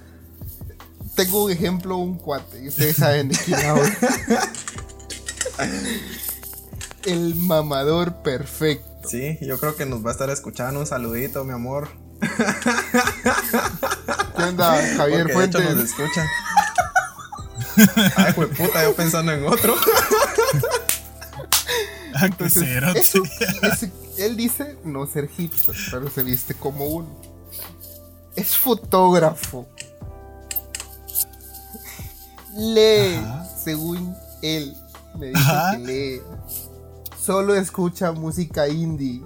[1.15, 3.85] Tengo un ejemplo, un cuate, y ustedes saben de quién hablo.
[7.05, 9.07] El mamador perfecto.
[9.07, 10.81] Sí, yo creo que nos va a estar escuchando.
[10.81, 11.89] Un saludito, mi amor.
[14.47, 15.91] ¿Qué onda, Javier Porque de hecho nos Fuentes?
[15.91, 16.27] escucha.
[18.17, 19.75] Ay, fue puta, yo pensando en otro.
[22.19, 22.63] Ah, Entonces,
[22.95, 23.19] eso,
[23.61, 27.09] ese- él dice no ser hipster, pero se viste como uno.
[28.35, 29.67] Es fotógrafo.
[32.57, 33.21] lee,
[33.63, 34.75] según él,
[35.19, 36.23] me dice que lee.
[37.23, 39.23] Solo escucha música indie.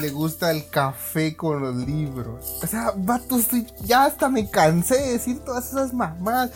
[0.00, 2.58] Le gusta el café con los libros.
[2.62, 6.50] O sea, vato, estoy, ya hasta me cansé de decir todas esas mamás.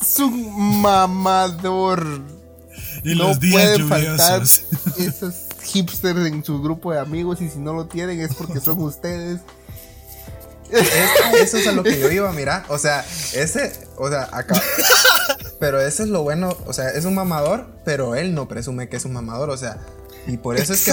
[0.00, 2.22] Es un mamador.
[3.04, 4.42] Y los días faltar
[4.98, 8.82] esos hipsters en su grupo de amigos y si no lo tienen es porque son
[8.82, 9.40] ustedes.
[10.70, 12.64] eso es a lo que yo iba, mira.
[12.68, 14.60] O sea, ese, o sea, acá.
[15.60, 18.96] Pero ese es lo bueno, o sea, es un mamador, pero él no presume que
[18.96, 19.78] es un mamador, o sea,
[20.26, 20.92] y por eso es que.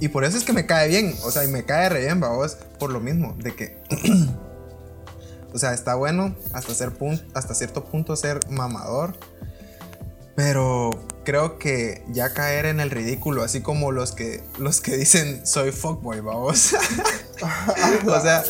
[0.00, 2.20] Y por eso es que me cae bien, o sea, y me cae re bien,
[2.20, 3.78] vos, por lo mismo, de que.
[5.52, 6.92] o sea, está bueno hasta, ser
[7.34, 9.14] hasta cierto punto ser mamador,
[10.34, 10.90] pero
[11.24, 15.72] creo que ya caer en el ridículo, así como los que, los que dicen soy
[15.72, 16.72] fuckboy, vamos.
[18.06, 18.44] o sea,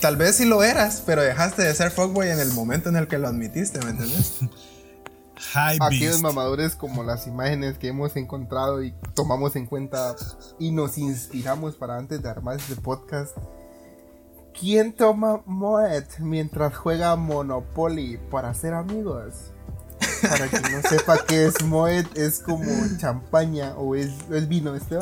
[0.00, 3.08] tal vez sí lo eras, pero dejaste de ser fuckboy en el momento en el
[3.08, 3.90] que lo admitiste, ¿me
[5.38, 5.80] entiendes?
[5.80, 10.14] Aquellos mamadores como las imágenes que hemos encontrado y tomamos en cuenta
[10.58, 13.36] y nos inspiramos para antes de armar este podcast.
[14.58, 19.52] ¿Quién toma Moet mientras juega Monopoly para ser amigos?
[20.22, 22.64] Para quien no sepa qué es Moet, es como
[22.98, 24.10] champaña o es,
[24.48, 24.96] vino, ¿este?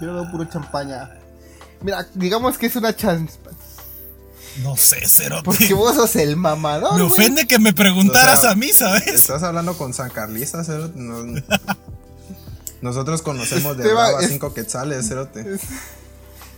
[0.00, 1.10] Yo lo veo puro champaña.
[1.82, 2.94] Mira, digamos que es una.
[4.58, 5.40] No sé, cero.
[5.44, 6.96] Porque vos sos el mamador.
[6.96, 9.06] Me ofende que me preguntaras a mí, ¿sabes?
[9.06, 10.90] Estás hablando con San Carlista, cero.
[12.82, 15.44] nosotros conocemos de Esteban, a 5 quetzales, cerote.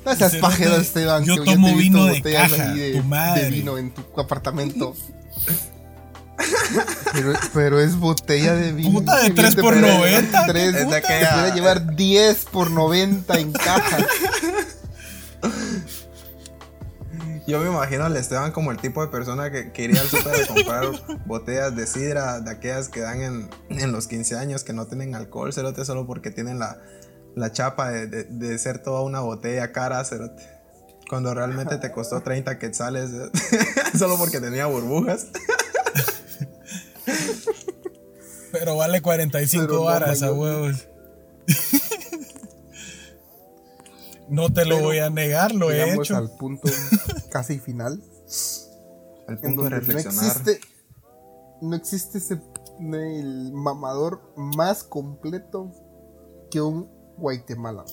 [0.05, 1.25] No seas pajero, Esteban.
[1.25, 3.45] Yo tomo vino de caja, de, tu madre.
[3.45, 4.95] de vino en tu apartamento.
[7.55, 8.99] Pero, es botella de vino.
[8.99, 10.47] Puta de 3 por 90.
[10.47, 13.99] 3, es que llevar 10 por 90 en caja.
[17.47, 20.43] Yo me imagino al Esteban como el tipo de persona que, quería iría al super
[20.43, 20.87] a comprar
[21.27, 25.15] botellas de sidra, de aquellas que dan en, en, los 15 años, que no tienen
[25.15, 26.79] alcohol, cerote, solo porque tienen la,
[27.35, 30.43] la chapa de, de, ser toda una botella cara, cerote.
[31.09, 33.11] Cuando realmente te costó 30 quetzales,
[33.99, 35.27] solo porque tenía burbujas.
[38.53, 40.89] Pero vale 45 horas a huevos.
[44.35, 46.17] No te lo voy a negar, lo he hecho.
[46.17, 46.69] al punto
[47.31, 48.03] casi final.
[49.29, 50.15] Al punto de reflexionar.
[50.15, 50.61] No existe,
[51.63, 52.41] no existe ese,
[52.81, 55.71] el mamador más completo
[56.51, 57.85] que un Guatemala.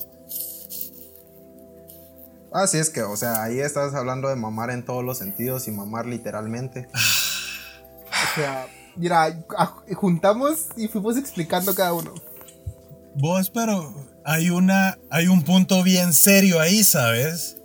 [2.51, 5.71] Así es que, o sea, ahí estás hablando de mamar en todos los sentidos y
[5.71, 6.89] mamar literalmente.
[6.93, 9.45] o sea, mira,
[9.95, 12.13] juntamos y fuimos explicando cada uno.
[13.15, 13.93] Vos, pero
[14.25, 14.97] hay una.
[15.09, 17.57] hay un punto bien serio ahí, ¿sabes?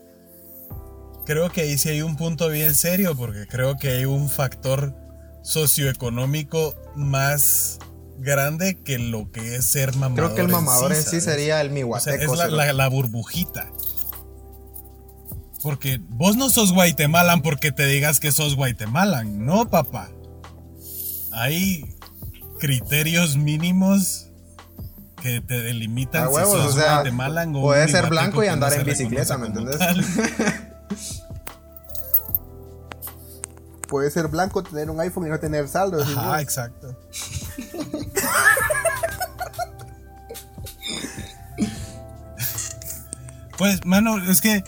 [1.25, 4.95] Creo que ahí sí hay un punto bien serio, porque creo que hay un factor
[5.43, 7.79] socioeconómico más
[8.19, 10.17] grande que lo que es ser mamador.
[10.17, 12.35] Creo que el mamador en sí, sería el mihuateco.
[12.35, 13.71] es la, burbujita.
[15.63, 19.45] Porque vos no sos guatemalan porque te digas que sos guatemalan.
[19.45, 20.11] No, papá.
[21.33, 21.85] Hay
[22.59, 24.26] criterios mínimos
[25.27, 28.73] que te delimitan a huevos, si sos o sea, o Puede ser blanco y andar
[28.73, 29.77] en bicicleta, ¿me entiendes?
[33.89, 35.99] puede ser blanco, tener un iPhone y no tener saldo.
[36.17, 36.97] Ah, exacto.
[43.59, 44.63] pues, mano, es que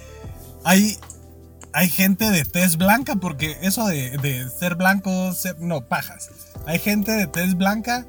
[0.65, 0.99] hay,
[1.73, 6.31] hay gente de tez blanca, porque eso de, ser blanco, no, pajas.
[6.67, 8.05] Hay gente de tez blanca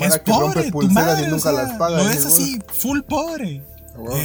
[0.00, 2.02] es pobre, tu madre, y nunca las paga.
[2.02, 3.62] No es así, full pobre.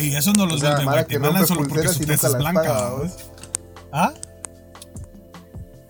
[0.02, 2.92] y eso no los o sea, de Guatemala solo porque su tez es blanca.
[3.92, 4.14] ¿Ah?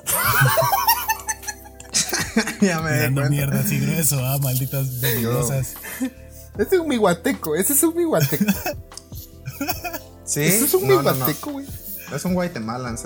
[2.62, 5.76] ya me Dando mierda así grueso, ah, malditas venenosas.
[6.58, 8.52] Ese es un miguateco, ese es un miguateco.
[10.26, 10.42] ¿Sí?
[10.42, 11.66] Ese es un no, miguateco, güey.
[12.10, 12.98] No, es un Guatemalan,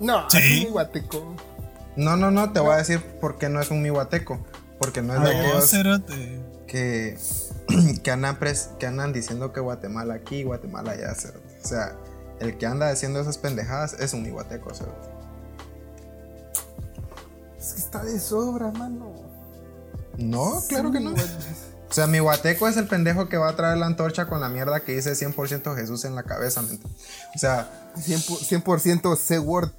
[0.00, 0.38] No, ¿Sí?
[0.38, 1.36] es un miguateco.
[1.96, 4.38] No, no, no, te voy a decir por qué no es un miguateco.
[4.78, 5.70] Porque no es de aquellos
[6.66, 7.18] que,
[8.02, 8.38] que, andan
[8.78, 11.58] que andan diciendo que Guatemala aquí, Guatemala allá, cerote.
[11.62, 11.96] O sea,
[12.40, 15.08] el que anda haciendo esas pendejadas es un iguateco, cerote.
[17.58, 19.12] Es que está de sobra, mano.
[20.16, 21.12] No, claro que no.
[21.90, 24.48] O sea, mi guateco es el pendejo que va a traer la antorcha con la
[24.48, 26.62] mierda que dice 100% Jesús en la cabeza.
[27.34, 29.70] O sea, 100%, 100 C-Word.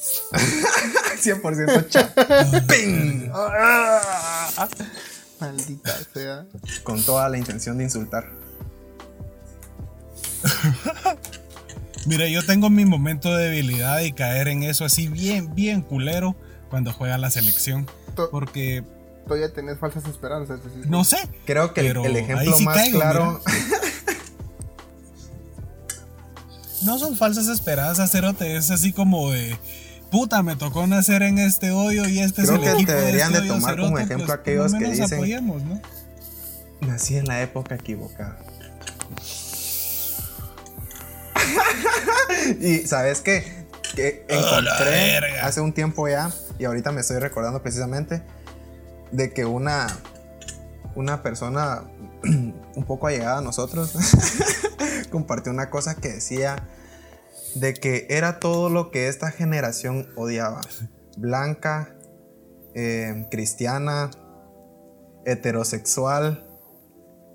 [1.22, 2.66] 100% chat.
[2.66, 3.30] ¡Ping!
[5.40, 6.46] Maldita sea.
[6.82, 8.30] Con toda la intención de insultar.
[12.06, 16.34] Mira, yo tengo mi momento de debilidad y caer en eso así bien, bien culero.
[16.70, 17.86] cuando juega la selección.
[18.30, 18.84] Porque
[19.26, 20.60] todavía tenés falsas esperanzas.
[20.86, 21.18] No sé.
[21.44, 23.40] Creo que el ejemplo más claro.
[26.82, 28.56] no son falsas esperanzas, Cerote.
[28.56, 29.56] Es así como de.
[30.10, 33.32] Puta, me tocó nacer en este hoyo y este Creo es el que equipo deberían
[33.32, 35.80] de, de, este hoyo, tomar Cerote, como ejemplo pues, aquellos que dicen- apoyemos, ¿no?
[36.80, 38.38] Nací en la época equivocada.
[42.60, 43.66] y sabes qué?
[43.94, 48.22] Que ¡A la encontré hace un tiempo ya, y ahorita me estoy recordando precisamente,
[49.12, 49.88] de que una,
[50.94, 51.82] una persona
[52.24, 53.92] un poco allegada a nosotros
[55.10, 56.56] compartió una cosa que decía
[57.54, 60.60] de que era todo lo que esta generación odiaba.
[61.16, 61.94] Blanca,
[62.74, 64.10] eh, cristiana,
[65.24, 66.46] heterosexual.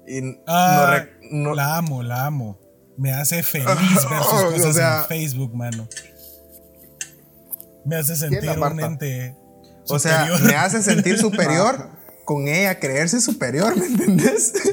[0.07, 2.59] Y Ah, no no- La amo, la amo.
[2.97, 3.67] Me hace feliz
[4.09, 5.87] ver sus O cosas sea- en Facebook, mano.
[7.85, 8.97] Me hace sentir un
[9.89, 11.89] o sea, me hace sentir superior
[12.25, 14.53] con ella, creerse superior, ¿me entendés?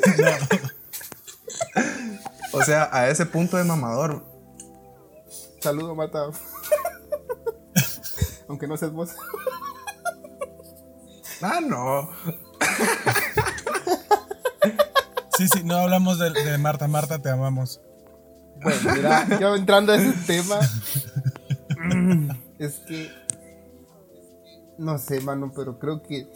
[2.52, 4.24] o sea, a ese punto de mamador.
[5.62, 6.24] Saludo, Mata.
[8.48, 9.10] Aunque no seas vos.
[11.40, 12.10] Ah, no.
[15.36, 16.88] Sí, sí, no hablamos de, de Marta.
[16.88, 17.80] Marta, te amamos.
[18.60, 20.58] Bueno, mira, yo entrando a ese tema.
[22.58, 23.12] es que.
[24.78, 26.28] No sé, mano, pero creo que.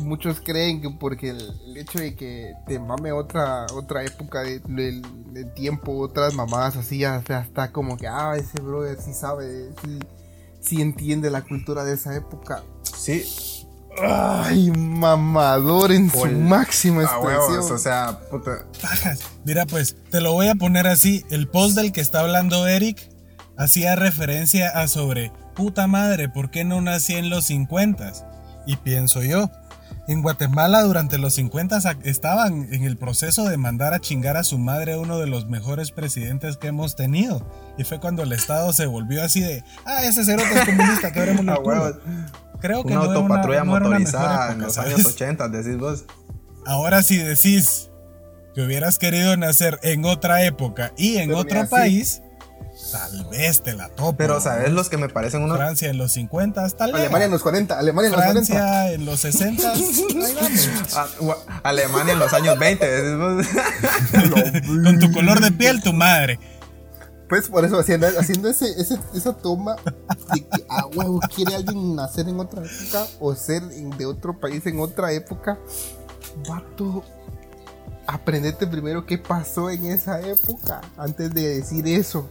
[0.00, 4.60] Muchos creen que porque el, el hecho de que te mame otra otra época de,
[4.60, 5.02] del-
[5.54, 9.98] tiempo, otras mamadas así, está como que, ah, ese brother sí sabe, sí,
[10.60, 12.62] sí entiende la cultura de esa época.
[12.82, 13.24] Sí,
[14.00, 17.50] Ay, mamador en su máxima expresión.
[17.50, 18.64] huevos, o sea, puta.
[19.44, 21.24] Mira, pues, te lo voy a poner así.
[21.30, 23.10] El post del que está hablando Eric
[23.56, 28.12] hacía referencia a sobre, puta madre, ¿por qué no nací en los 50?
[28.66, 29.50] Y pienso yo,
[30.08, 34.42] en Guatemala durante los 50 ac- estaban en el proceso de mandar a chingar a
[34.42, 37.46] su madre uno de los mejores presidentes que hemos tenido.
[37.78, 41.20] Y fue cuando el Estado se volvió así de, ah, ese cerote es comunista, que
[41.50, 41.94] A huevos.
[42.60, 44.94] Creo que Una no autopatrulla no una motorizada en época, los ¿sabes?
[44.94, 46.04] años 80, decís vos.
[46.66, 47.90] Ahora si decís
[48.54, 51.70] que hubieras querido nacer en otra época y en Pero otro mira, sí.
[52.92, 54.14] Tal vez te la topo.
[54.16, 55.56] Pero, ¿sabes los que me parecen unos.
[55.58, 57.00] Francia en los 50, tal vez.
[57.02, 58.46] Alemania en los 40, Alemania en los 40.
[58.46, 60.68] Francia en los 60, ahí vamos.
[60.94, 61.06] Ah,
[61.64, 63.46] Alemania en los años 20, decís vos.
[64.84, 66.38] Con tu color de piel, tu madre.
[67.28, 69.76] Pues por eso haciendo, haciendo ese, ese- esa toma
[70.32, 74.40] de que a huevo quiere alguien nacer en otra época o ser en- de otro
[74.40, 75.58] país en otra época.
[76.48, 77.04] Vato,
[78.06, 82.30] aprendete primero qué pasó en esa época antes de decir eso.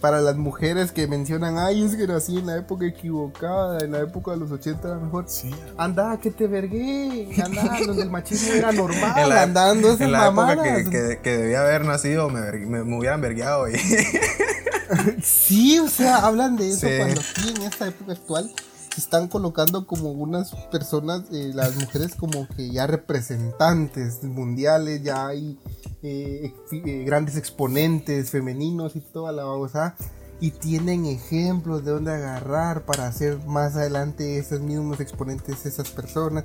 [0.00, 4.00] Para las mujeres que mencionan, ay, es que nací en la época equivocada, en la
[4.00, 5.24] época de los 80 era mejor.
[5.26, 10.02] Sí, Anda, que te vergué, anda, donde el machismo era normal, En la, andando esas
[10.02, 13.68] en la época que, que, que debía haber nacido, me, me, me hubieran vergueado.
[13.68, 13.74] Y,
[15.22, 16.94] Sí, o sea, hablan de eso Sí.
[16.98, 18.50] cuando aquí en esta época actual
[18.98, 25.28] se están colocando como unas personas, eh, las mujeres como que ya representantes mundiales, ya
[25.28, 25.56] hay
[26.02, 29.94] eh, eh, grandes exponentes femeninos y toda la babosa.
[30.40, 36.44] Y tienen ejemplos de dónde agarrar para hacer más adelante esos mismos exponentes, esas personas.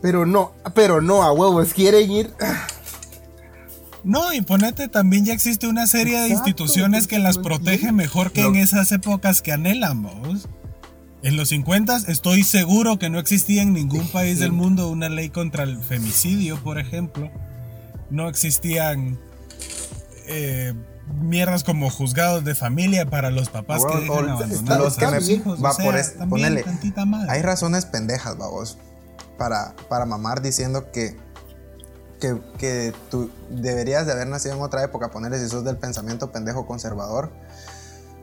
[0.00, 2.32] Pero no, pero no, a huevos, quieren ir.
[4.04, 8.42] No, y ponete, también ya existe una serie de instituciones que las protege mejor que
[8.42, 10.48] en esas épocas que anhelamos.
[11.26, 15.28] En los 50 estoy seguro que no existía en ningún país del mundo una ley
[15.30, 17.30] contra el femicidio, por ejemplo.
[18.10, 19.18] No existían
[20.28, 20.72] eh,
[21.20, 25.26] mierdas como juzgados de familia para los papás que dejan abandonados los a que sus
[25.28, 25.64] me- hijos.
[25.64, 27.26] va o sea, por es- también ponele, tantita madre.
[27.32, 28.78] hay razones pendejas, babos,
[29.36, 31.16] para, para mamar diciendo que,
[32.20, 35.10] que, que tú deberías de haber nacido en otra época.
[35.10, 37.32] Ponerle si sos del pensamiento pendejo conservador,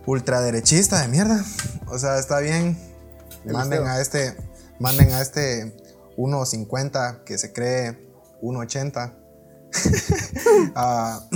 [0.06, 1.44] ultraderechista de mierda.
[1.88, 2.78] O sea, está bien.
[3.46, 4.36] Manden a este,
[4.80, 5.76] manden a este
[6.18, 7.92] 1.50 que se cree
[8.42, 9.14] 1.80
[10.76, 11.28] a,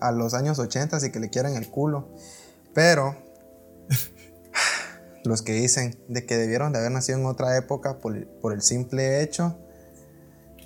[0.00, 2.08] a los años 80 y que le quieran el culo.
[2.74, 3.16] Pero
[5.24, 8.62] los que dicen de que debieron de haber nacido en otra época por, por el
[8.62, 9.58] simple hecho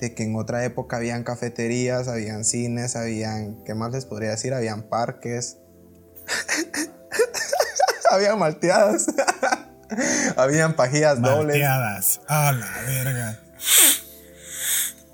[0.00, 4.54] de que en otra época habían cafeterías, habían cines, habían, ¿qué más les podría decir?
[4.54, 5.58] Habían parques,
[8.10, 9.06] habían malteadas,
[10.36, 11.46] habían pajillas dobles.
[11.56, 12.20] Malteadas.
[12.28, 13.38] A la verga.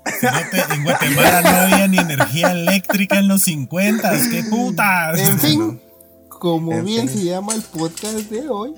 [0.05, 4.11] Fíjate, en Guatemala no había ni energía eléctrica en los 50.
[4.31, 5.19] ¡Qué putas!
[5.19, 5.81] En fin,
[6.29, 7.17] como En bien fin.
[7.19, 8.73] se llama el podcast de hoy,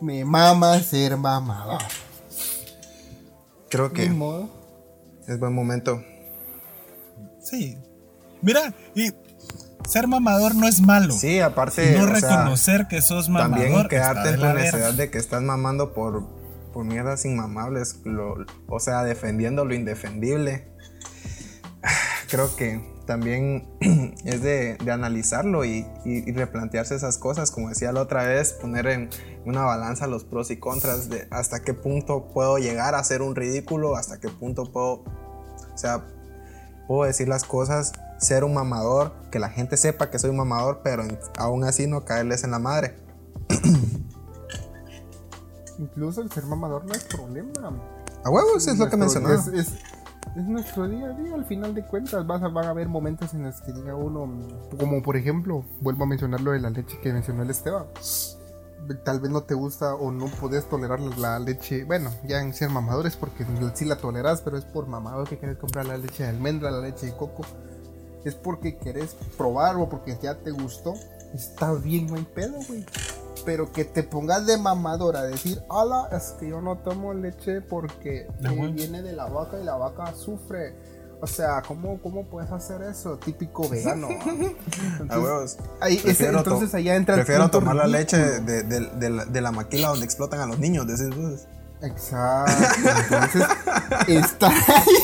[0.00, 1.82] Me mama ser mamador.
[3.68, 4.48] Creo que modo.
[5.26, 6.02] es buen momento.
[7.42, 7.76] Sí.
[8.40, 9.10] Mira, y
[9.88, 11.14] ser mamador no es malo.
[11.14, 11.96] Sí, aparte.
[11.98, 13.58] no sea, reconocer que sos mamador.
[13.64, 16.26] También quedarte en la necesidad de que estás mamando por,
[16.72, 20.68] por mierdas inmamables, lo- o sea, defendiendo lo indefendible.
[22.30, 23.66] Creo que también
[24.24, 28.52] es de, de analizarlo y, y- y replantearse esas cosas, como decía la otra vez,
[28.52, 29.08] poner en
[29.46, 33.34] una balanza los pros y contras de hasta qué punto puedo llegar a ser un
[33.34, 35.04] ridículo, hasta qué punto puedo,
[35.72, 36.04] o sea,
[36.86, 40.80] puedo decir las cosas, ser un mamador, que la gente sepa que soy un mamador,
[40.82, 41.04] pero
[41.38, 42.96] aún así no caerles en la madre.
[45.78, 47.50] Incluso el ser mamador no es problema.
[48.24, 49.34] A huevos es lo que mencionaba.
[49.34, 49.74] Es, es-
[50.36, 52.24] es nuestro día a día, al final de cuentas.
[52.26, 54.28] Vas a, van a haber momentos en los que diga uno,
[54.78, 57.86] como por ejemplo, vuelvo a mencionar lo de la leche que mencionó el Esteban.
[59.04, 61.84] Tal vez no te gusta o no podés tolerar la leche.
[61.84, 63.44] Bueno, ya en ser mamadores, porque
[63.74, 66.80] sí la tolerás, pero es por mamador que querés comprar la leche de almendra, la
[66.80, 67.42] leche de coco.
[68.28, 70.94] Es porque querés probar o porque ya te gustó.
[71.34, 72.84] Está bien, no hay pedo, güey.
[73.44, 77.60] Pero que te pongas de mamador a decir, ala, es que yo no tomo leche
[77.62, 80.74] porque Ah, eh, viene de la vaca y la vaca sufre.
[81.20, 83.16] O sea, ¿cómo, cómo puedes hacer eso?
[83.18, 84.08] Típico vegano.
[84.20, 84.24] ¿ah?
[84.24, 85.56] A Entonces, huevos.
[85.80, 89.40] ahí- ese- entonces allá entra el Prefiero tomar la leche de, de- de la, de
[89.40, 90.86] la maquila donde explotan a los niños.
[90.86, 91.46] decís vos.
[91.80, 92.52] Exacto.
[93.04, 93.46] Entonces,
[94.08, 94.94] estar ahí,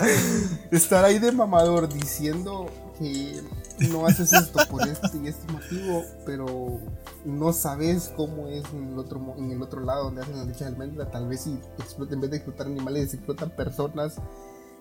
[0.70, 2.66] estar ahí de mamador diciendo
[2.98, 3.42] que
[3.88, 6.78] no haces esto por este y este motivo, pero
[7.24, 10.64] no sabes cómo es en el otro, en el otro lado donde hacen la leche
[10.64, 11.10] de almendra.
[11.10, 14.16] Tal vez si explota, en vez de explotar animales, explotan personas.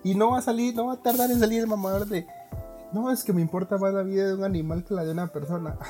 [0.04, 2.28] Y no va a salir, no va a tardar en salir el mamador de.
[2.92, 5.28] No, es que me importa más la vida de un animal que la de una
[5.28, 5.78] persona.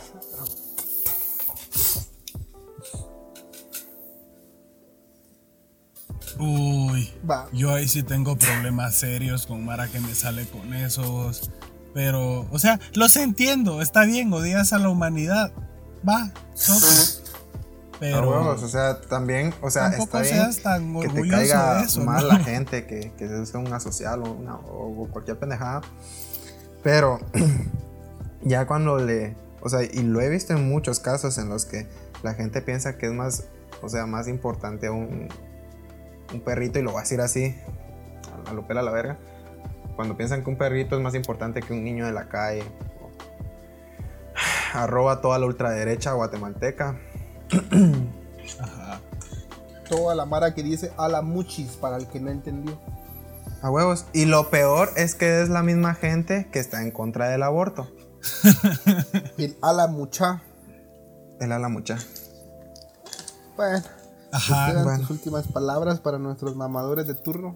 [6.39, 7.11] Uy.
[7.29, 7.47] Va.
[7.51, 11.51] Yo ahí sí tengo problemas serios con Mara que me sale con esos.
[11.93, 15.51] Pero, o sea, los entiendo, está bien, odias a la humanidad.
[16.07, 16.23] Va.
[16.23, 21.37] A Pero huevos, o sea, también, o sea, está bien seas tan que te orgulloso
[21.37, 22.01] caiga de eso.
[22.05, 22.29] mal ¿no?
[22.29, 25.81] la gente, que, que sea un asocial o, una- o cualquier pendejada.
[26.81, 27.19] Pero
[28.41, 31.87] ya cuando le, o sea, y lo he visto en muchos casos en los que
[32.23, 33.45] la gente piensa que es más,
[33.81, 35.27] o sea, más importante un,
[36.33, 37.55] un perrito, y lo voy a decir así,
[38.47, 39.17] a lo pela la verga.
[39.95, 42.63] Cuando piensan que un perrito es más importante que un niño de la calle.
[44.73, 46.97] Arroba toda la ultraderecha guatemalteca.
[48.59, 49.01] Ajá.
[49.89, 52.79] Toda la mara que dice a la muchis para el que no entendió.
[53.61, 54.05] A huevos.
[54.13, 57.91] Y lo peor es que es la misma gente que está en contra del aborto.
[59.37, 60.41] El a la mucha.
[61.39, 61.97] El ala mucha.
[63.55, 63.83] Bueno,
[64.31, 64.71] Ajá.
[64.71, 64.99] quedan bueno.
[64.99, 67.55] tus últimas palabras para nuestros mamadores de turno.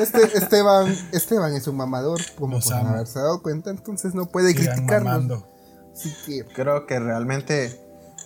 [0.00, 2.94] Este, Esteban, Esteban es un mamador, como Los pueden amo.
[2.96, 5.04] haberse dado cuenta, entonces no puede Sigan criticarnos.
[5.12, 5.48] mamando.
[5.94, 7.78] Así que, Creo que realmente.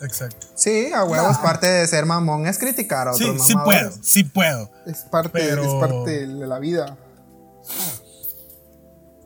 [0.02, 0.46] Exacto.
[0.54, 3.88] Sí, a huevos, parte de ser mamón es criticar a otros Sí, sí mamadores.
[3.92, 4.70] puedo, sí puedo.
[4.86, 6.96] es parte, Pero- es parte de la vida.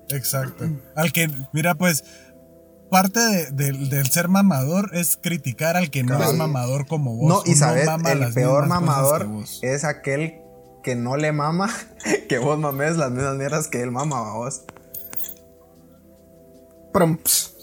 [0.08, 0.64] Exacto.
[0.96, 2.04] Al que, mira, pues,
[2.90, 7.28] parte de- del- del ser mamador es criticar al que no es mamador como vos.
[7.28, 9.28] No, y sabes, mama el peor mamador
[9.62, 10.40] es aquel
[10.82, 11.70] que no le mama
[12.28, 14.62] que vos mames las mismas mierdas que él mama a vos.
[16.92, 17.54] Prum, ps.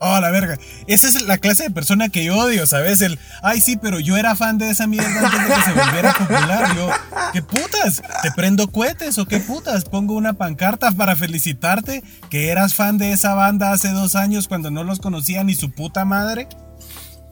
[0.00, 0.56] Oh, la verga.
[0.86, 3.00] Esa es la clase de persona que yo odio, ¿sabes?
[3.00, 6.12] El, ay, sí, pero yo era fan de esa mierda antes de que se volviera
[6.14, 6.76] popular.
[6.76, 6.88] Yo,
[7.32, 8.02] ¿qué putas?
[8.22, 9.84] ¿Te prendo cohetes o qué putas?
[9.84, 14.70] Pongo una pancarta para felicitarte que eras fan de esa banda hace dos años cuando
[14.70, 16.48] no los conocía ni su puta madre.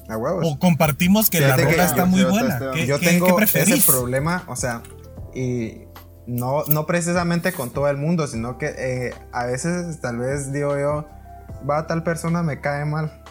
[0.09, 0.45] A huevos.
[0.47, 2.59] O compartimos que la Fíjate rola está yo- muy yo- buena.
[2.61, 4.83] yo- ¿Qué, yo qué- tengo qué ese problema, o sea,
[5.35, 5.83] y
[6.27, 10.77] no, no precisamente con todo el mundo, sino que eh, a veces tal vez digo
[10.79, 11.09] yo,
[11.69, 13.23] va tal persona me cae mal.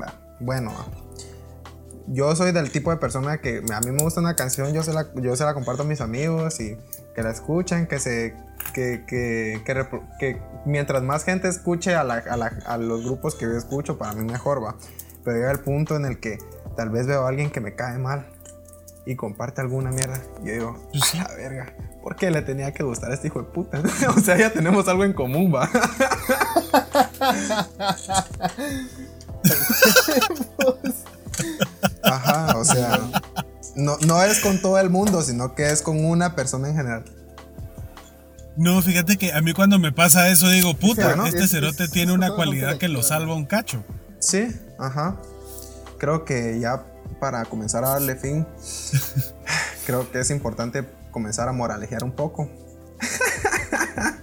[0.00, 0.84] Va, bueno, va.
[2.08, 4.92] yo soy del tipo de persona que a mí me gusta una canción, yo se
[4.92, 6.76] la, yo se la comparto a mis amigos y
[7.14, 8.34] que la escuchen, que se...
[8.74, 9.62] Que, que,
[10.18, 13.96] que mientras más gente escuche a, la- a la- a los grupos que yo escucho,
[13.98, 14.76] para mí mejor va.
[15.24, 16.38] Pero llega el punto en el que
[16.76, 18.26] tal vez veo a alguien que me cae mal
[19.06, 20.20] y comparte alguna mierda.
[20.42, 21.72] Y yo digo, Pues a la verga,
[22.08, 23.82] ¿por qué le tenía que gustar a este hijo de puta?
[24.16, 25.68] o sea, ya tenemos algo en común, va.
[32.02, 32.98] Ajá, o sea,
[33.76, 37.04] no, no es con todo el mundo, sino que es con una persona en general.
[38.56, 41.26] No, fíjate que a mí cuando me pasa eso digo, puta, sea, ¿no?
[41.26, 43.84] este Es- cerote es- tiene una cualidad que lo salva un cacho.
[44.18, 44.48] Sí,
[44.78, 45.16] ajá.
[45.98, 46.84] Creo que ya
[47.20, 48.46] para comenzar a darle fin,
[49.86, 52.48] creo que es importante comenzar a moralejear un poco.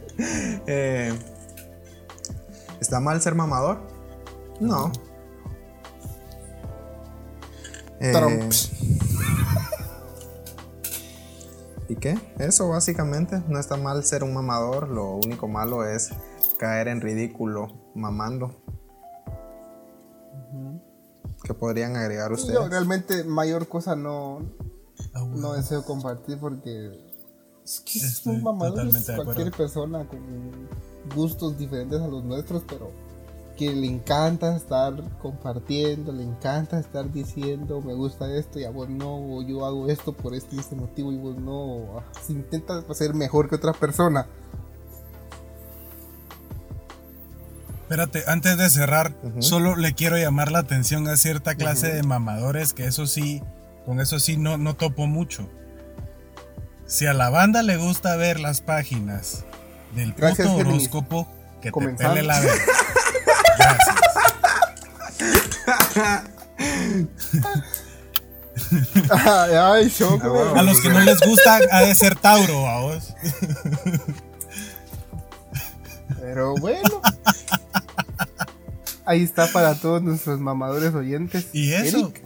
[0.68, 1.14] Eh,
[2.80, 3.80] ¿Está mal ser mamador?
[4.60, 4.92] No.
[8.00, 8.14] Eh.
[11.90, 12.18] ¿Y qué?
[12.40, 13.44] Eso básicamente.
[13.48, 14.90] No está mal ser un mamador.
[14.90, 16.12] Lo único malo es
[16.58, 18.56] caer en ridículo mamando.
[21.44, 22.70] ¿Qué podrían agregar Yo ustedes?
[22.70, 24.42] realmente mayor cosa no,
[25.14, 26.92] No deseo compartir porque
[27.64, 30.20] es que Estoy mamador, totalmente de cualquier persona con
[31.16, 32.92] gustos diferentes a los nuestros, pero
[33.58, 38.90] que le encanta estar compartiendo, le encanta estar diciendo me gusta esto y a vos
[38.90, 42.04] no, o yo hago esto por este y este motivo y vos no.
[42.26, 44.28] Se intenta ser mejor que otra persona.
[47.84, 52.74] Espérate, antes de cerrar, solo le quiero llamar la atención a cierta clase de mamadores
[52.74, 53.44] que eso sí,
[53.86, 55.50] con eso sí no, no topo mucho.
[56.88, 59.44] Si a la banda le gusta ver las páginas
[59.96, 61.28] del puto Gracias, horóscopo,
[61.62, 62.16] que te Comenzamos.
[62.16, 62.64] pele la verga.
[63.58, 63.96] Gracias.
[69.10, 69.92] Ay.
[70.56, 73.14] A los que no les gusta, ha de ser Tauro, a vos.
[76.22, 77.02] Pero bueno.
[79.06, 81.48] Ahí está para todos nuestros mamadores oyentes.
[81.54, 82.22] Y eso, Eric,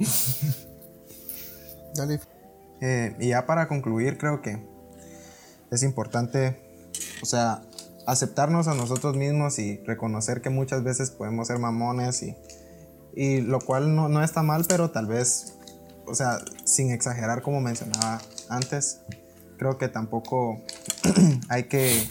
[1.94, 2.20] dale.
[2.80, 4.58] Eh, y ya para concluir, creo que
[5.70, 6.56] es importante,
[7.22, 7.62] o sea,
[8.06, 12.36] aceptarnos a nosotros mismos y reconocer que muchas veces podemos ser mamones y,
[13.14, 15.54] y lo cual no, no está mal, pero tal vez,
[16.06, 19.00] o sea, sin exagerar como mencionaba antes,
[19.58, 20.62] creo que tampoco
[21.50, 22.08] hay que,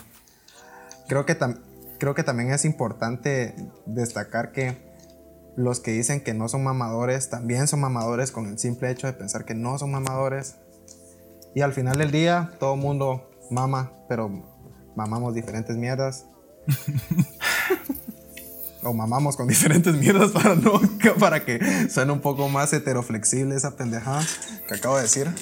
[1.07, 1.59] creo que, tam-
[1.97, 3.55] creo que también es importante
[3.87, 4.88] destacar que
[5.59, 9.13] los que dicen que no son mamadores también son mamadores con el simple hecho de
[9.13, 10.55] pensar que no son mamadores.
[11.53, 14.29] Y al final del día, todo mundo mama, pero
[14.95, 16.25] mamamos diferentes mierdas.
[18.83, 20.79] o mamamos con diferentes mierdas para, no,
[21.19, 24.23] para que suene un poco más heteroflexible esa pendejada
[24.67, 25.27] que acabo de decir.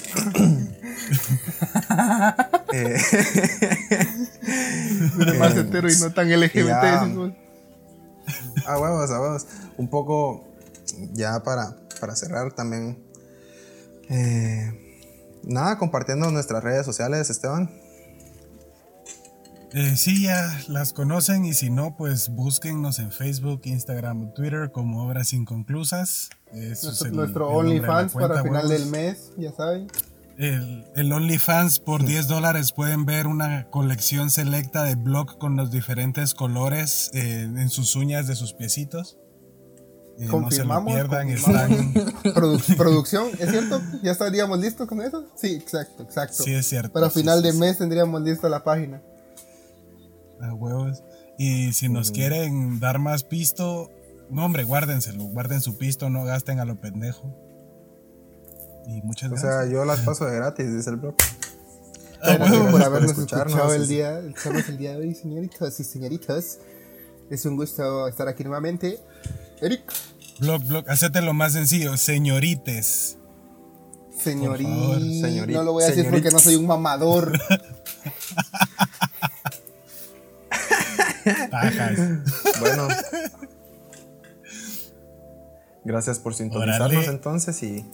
[2.70, 2.98] Eh,
[5.38, 6.66] más Eh, hetero y no tan LGBT.
[6.66, 7.00] ya.
[8.66, 9.46] A huevos, a huevos.
[9.78, 10.44] Un poco
[11.12, 13.02] ya para, para cerrar también.
[14.10, 14.72] eh,
[15.44, 17.70] nada, compartiendo nuestras redes sociales, Esteban.
[19.72, 24.70] eh, sí, ya las conocen y si no, pues búsquennos en Facebook, Instagram o Twitter
[24.72, 26.30] como Obras Inconclusas.
[26.52, 29.88] Eso Nuestro, OnlyFans para final del mes, ya saben.
[30.38, 35.72] El, el OnlyFans por 10 dólares pueden ver una colección selecta de blog con los
[35.72, 39.18] diferentes colores eh, en sus uñas de sus piecitos.
[40.18, 41.70] Eh, no se Confirmamos, pierdan, confirmamos.
[41.78, 41.94] están...
[42.34, 43.80] Produ- producción, ¿es cierto?
[44.02, 45.24] ¿Ya estaríamos listos con eso?
[45.36, 46.42] Sí, exacto, exacto.
[46.42, 46.92] Sí, es cierto.
[46.92, 47.58] Para sí, final sí, de sí.
[47.58, 49.00] mes tendríamos lista la página.
[50.40, 51.02] A huevos.
[51.38, 53.90] Y si nos quieren dar más pisto,
[54.30, 57.32] no hombre, guárdenselo, guarden su pisto, no gasten a lo pendejo.
[58.88, 59.54] Y muchas O gracias.
[59.54, 61.14] sea, yo las paso de gratis, dice el blog.
[62.20, 62.72] A Gracias huevos.
[62.72, 66.58] por habernos escuchado el día, el día de hoy, señoritas y señoritas.
[67.30, 68.98] Es un gusto estar aquí nuevamente.
[69.60, 69.82] Eric.
[70.40, 73.18] Blog, blog, hacételo más sencillo, señorites.
[74.16, 74.68] Señorita.
[74.68, 77.38] No lo voy a decir porque no soy un mamador.
[82.60, 82.88] Bueno.
[85.84, 87.84] Gracias por sintonizarnos entonces y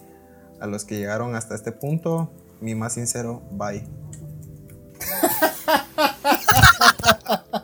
[0.60, 3.86] a los que llegaron hasta este punto, mi más sincero bye.